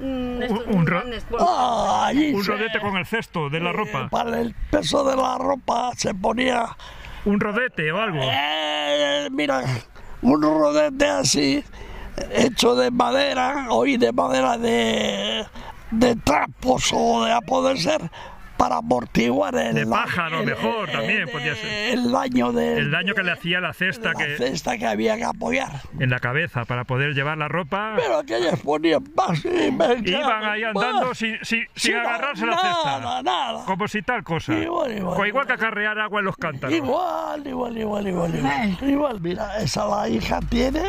mm, 0.00 0.42
estos 0.42 0.66
Un 0.66 0.76
muy 0.78 0.86
ro- 0.86 0.98
grandes? 1.00 1.26
Bueno, 1.28 1.46
Ah, 1.48 2.06
allí 2.06 2.32
Un 2.32 2.44
rodete 2.44 2.80
con 2.80 2.96
el 2.96 3.06
cesto 3.06 3.50
de 3.50 3.60
la 3.60 3.70
eh, 3.70 3.72
ropa. 3.74 4.08
Para 4.08 4.40
el 4.40 4.54
peso 4.70 5.04
de 5.04 5.16
la 5.16 5.36
ropa 5.38 5.90
se 5.96 6.14
ponía 6.14 6.66
Un 7.24 7.38
rodete 7.40 7.92
o 7.92 8.00
algo. 8.00 8.20
Eh, 8.22 9.28
mira, 9.30 9.62
un 10.22 10.42
rodete 10.42 11.06
así, 11.08 11.62
hecho 12.32 12.74
de 12.74 12.90
madera, 12.90 13.66
hoy 13.70 13.96
de 13.96 14.12
madera 14.12 14.56
de, 14.58 15.46
de 15.90 16.16
trapos 16.16 16.90
o 16.92 17.24
de 17.24 17.32
a 17.32 17.40
poder 17.40 17.78
ser, 17.78 18.10
para 18.58 18.76
amortiguar 18.78 19.54
el 19.54 19.74
De 19.74 19.80
el- 19.82 19.86
mejor, 19.86 20.88
el- 20.90 20.92
también 20.92 21.20
el- 21.22 21.28
podía 21.28 21.54
ser. 21.54 21.92
El 21.94 22.10
daño 22.12 22.52
de 22.52 22.76
El 22.76 22.90
daño 22.90 23.14
que 23.14 23.22
le 23.22 23.32
hacía 23.32 23.60
la 23.60 23.72
cesta 23.72 24.12
la 24.12 24.14
que, 24.18 24.36
cesta 24.36 24.76
que 24.76 24.86
había 24.86 25.16
que 25.16 25.24
apoyar. 25.24 25.80
en 25.98 26.10
la 26.10 26.18
cabeza 26.18 26.64
para 26.66 26.84
poder 26.84 27.14
llevar 27.14 27.38
la 27.38 27.48
ropa. 27.48 27.94
Pero 27.96 28.18
aquellos 28.18 28.58
ponían 28.60 29.04
más 29.16 29.42
y 29.44 29.70
me 29.72 29.94
Iban 30.10 30.44
ahí 30.44 30.64
andando 30.64 31.14
sin, 31.14 31.36
sin, 31.42 31.64
sin 31.74 31.94
agarrarse 31.96 32.44
la 32.44 32.56
nada, 32.56 32.74
cesta. 32.74 33.22
Nada, 33.22 33.64
Como 33.64 33.88
si 33.88 34.02
tal 34.02 34.22
cosa. 34.24 34.52
Igual, 34.52 34.90
igual, 34.98 35.06
O 35.06 35.12
igual 35.14 35.28
igual. 35.28 35.46
que 35.46 35.52
acarrear 35.52 35.98
agua 36.00 36.18
en 36.18 36.26
los 36.26 36.36
cántaros. 36.36 36.74
Igual, 36.76 37.46
igual, 37.46 37.78
igual, 37.78 38.08
igual, 38.08 38.34
igual. 38.34 38.78
Igual, 38.82 39.20
mira, 39.20 39.58
esa 39.58 39.86
la 39.86 40.08
hija 40.08 40.40
tiene. 40.50 40.82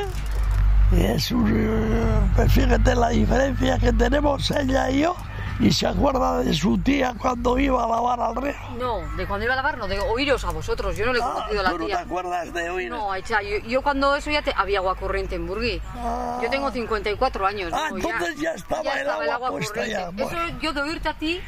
Y 0.92 1.02
es 1.04 1.32
un. 1.32 1.48
eh, 1.56 2.32
Pues 2.36 2.52
fíjate 2.52 2.96
la 2.96 3.10
diferencia 3.10 3.78
que 3.78 3.94
tenemos 3.94 4.50
ella 4.50 4.90
y 4.90 5.02
yo. 5.02 5.16
Y 5.60 5.74
se 5.74 5.88
acuerda 5.88 6.40
de 6.40 6.54
su 6.54 6.78
tía 6.78 7.14
cuando 7.18 7.60
iba 7.60 7.84
a 7.84 7.88
lavar 7.88 8.20
al 8.22 8.36
río. 8.36 8.54
no, 8.80 9.00
de 9.18 9.28
cuando 9.28 9.44
iba 9.44 9.54
a 9.54 9.58
lavar, 9.58 9.78
no, 9.78 9.88
de 9.90 10.00
oíros 10.00 10.46
a 10.46 10.52
vosotros. 10.52 10.96
Yo 10.96 11.06
no 11.06 11.12
le 11.12 11.20
he 11.20 11.22
Ah, 11.22 11.32
conocido 11.34 11.60
a 11.60 11.64
la 11.64 11.70
¿Tú 11.72 11.78
no 11.80 11.86
te 11.86 11.92
tía. 11.92 12.00
acuerdas 12.00 12.54
de 12.54 12.70
oír? 12.70 12.90
No, 12.90 13.12
Aicha, 13.12 13.42
yo, 13.42 13.58
yo 13.68 13.82
cuando 13.82 14.16
eso 14.16 14.32
ya 14.32 14.42
te, 14.42 14.54
había 14.56 14.80
agua 14.80 14.96
corriente 14.96 15.36
en 15.36 15.46
Burgui. 15.46 15.82
Yo 16.42 16.50
tengo 16.50 16.72
54 16.72 17.46
años. 17.46 17.72
Ah, 17.74 17.90
¿no? 17.92 17.98
entonces 17.98 18.40
ya 18.40 18.54
estaba 18.54 18.94
el 19.02 19.10
agua 19.10 19.50
puesta 19.52 19.86
ya, 19.86 20.10
bueno. 20.12 20.30
Eso 20.32 20.60
yo 20.62 20.72
de 20.72 20.82
oírte 20.82 21.10
a 21.10 21.14
ti 21.16 21.42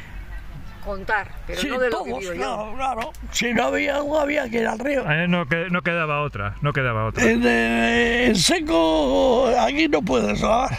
contar, 0.84 1.30
pero 1.46 1.60
Sí, 1.60 1.68
no 1.68 1.78
de 1.78 1.90
lo 1.90 2.02
que 2.04 2.10
todos, 2.10 2.24
yo. 2.24 2.32
claro, 2.34 2.72
claro. 2.76 3.12
Si 3.30 3.54
no 3.54 3.64
había 3.66 3.96
agua, 3.96 4.22
había 4.22 4.50
que 4.50 4.58
ir 4.60 4.66
al 4.66 4.78
río. 4.80 5.08
Eh, 5.10 5.26
no, 5.28 5.46
que- 5.46 5.68
no 5.70 5.80
quedaba 5.82 6.22
otra, 6.22 6.56
no 6.60 6.72
quedaba 6.74 7.06
otra. 7.06 7.22
En, 7.24 7.40
eh, 7.46 8.26
en 8.26 8.36
seco, 8.36 9.46
aquí 9.60 9.88
no 9.88 10.02
puedes 10.02 10.40
lavar. 10.42 10.76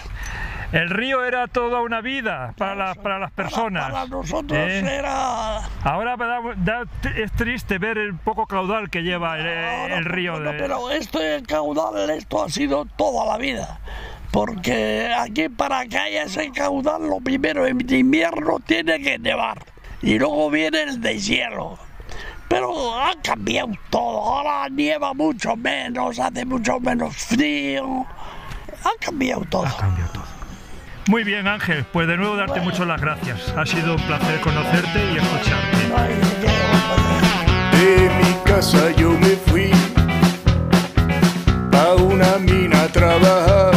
El 0.74 0.90
río 0.90 1.24
era 1.24 1.48
toda 1.48 1.82
una 1.82 2.02
vida 2.02 2.54
para 2.58 2.74
las, 2.74 2.98
para 2.98 3.20
las 3.20 3.32
personas. 3.32 3.84
Para, 3.84 3.94
para 3.94 4.08
nosotros 4.08 4.58
¿eh? 4.60 4.80
era. 4.80 5.58
Ahora 5.84 6.18
me 6.18 6.26
da- 6.26 6.42
da- 6.58 6.86
es 7.16 7.32
triste 7.34 7.78
ver 7.78 7.98
el 8.00 8.16
poco 8.16 8.48
caudal 8.48 8.90
que 8.90 9.04
lleva 9.04 9.38
el, 9.38 9.48
Ahora, 9.48 9.98
el 9.98 10.06
río. 10.06 10.32
bueno, 10.34 10.52
de- 10.52 10.58
Pero 10.58 10.90
este 10.90 11.44
caudal, 11.44 12.10
esto 12.10 12.44
ha 12.44 12.50
sido 12.50 12.86
toda 12.86 13.26
la 13.26 13.38
vida. 13.38 13.80
Porque 14.32 15.14
aquí 15.16 15.48
para 15.48 15.86
que 15.86 15.96
haya 15.96 16.24
ese 16.24 16.52
caudal, 16.52 17.08
lo 17.08 17.20
primero 17.20 17.68
en 17.68 17.80
invierno 17.94 18.58
tiene 18.66 19.00
que 19.00 19.20
nevar. 19.20 19.60
Y 20.02 20.18
luego 20.18 20.50
viene 20.50 20.82
el 20.82 21.00
deshielo. 21.00 21.78
Pero 22.48 23.00
ha 23.00 23.14
cambiado 23.22 23.72
todo. 23.92 24.22
Ahora 24.24 24.68
nieva 24.70 25.14
mucho 25.14 25.56
menos, 25.56 26.20
hace 26.20 26.46
mucho 26.46 26.80
menos 26.80 27.16
frío. 27.16 28.08
Ha 28.84 28.92
cambiado 29.00 29.44
todo. 29.50 29.66
Muy 31.08 31.24
bien, 31.24 31.48
Ángel. 31.48 31.86
Pues 31.92 32.08
de 32.08 32.16
nuevo 32.18 32.36
darte 32.36 32.62
muchas 32.62 32.88
las 32.88 33.02
gracias. 33.02 33.54
Ha 33.58 33.66
sido 33.66 33.96
un 33.96 34.02
placer 34.04 34.40
conocerte 34.40 35.00
y 35.14 35.18
escucharte. 35.18 35.78
De 37.78 38.10
mi 38.10 38.34
casa 38.46 38.92
yo 38.92 39.12
me 39.12 39.36
fui 39.48 39.72
a 41.74 41.94
una 41.96 42.38
mina 42.38 42.84
a 42.84 42.88
trabajar. 42.88 43.74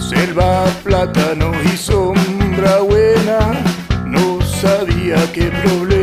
Selva, 0.00 0.64
plátano 0.82 1.52
y 1.64 1.76
sombra 1.76 2.78
buena, 2.78 3.38
no 4.04 4.40
sabía 4.42 5.16
qué 5.32 5.50
problema. 5.62 5.95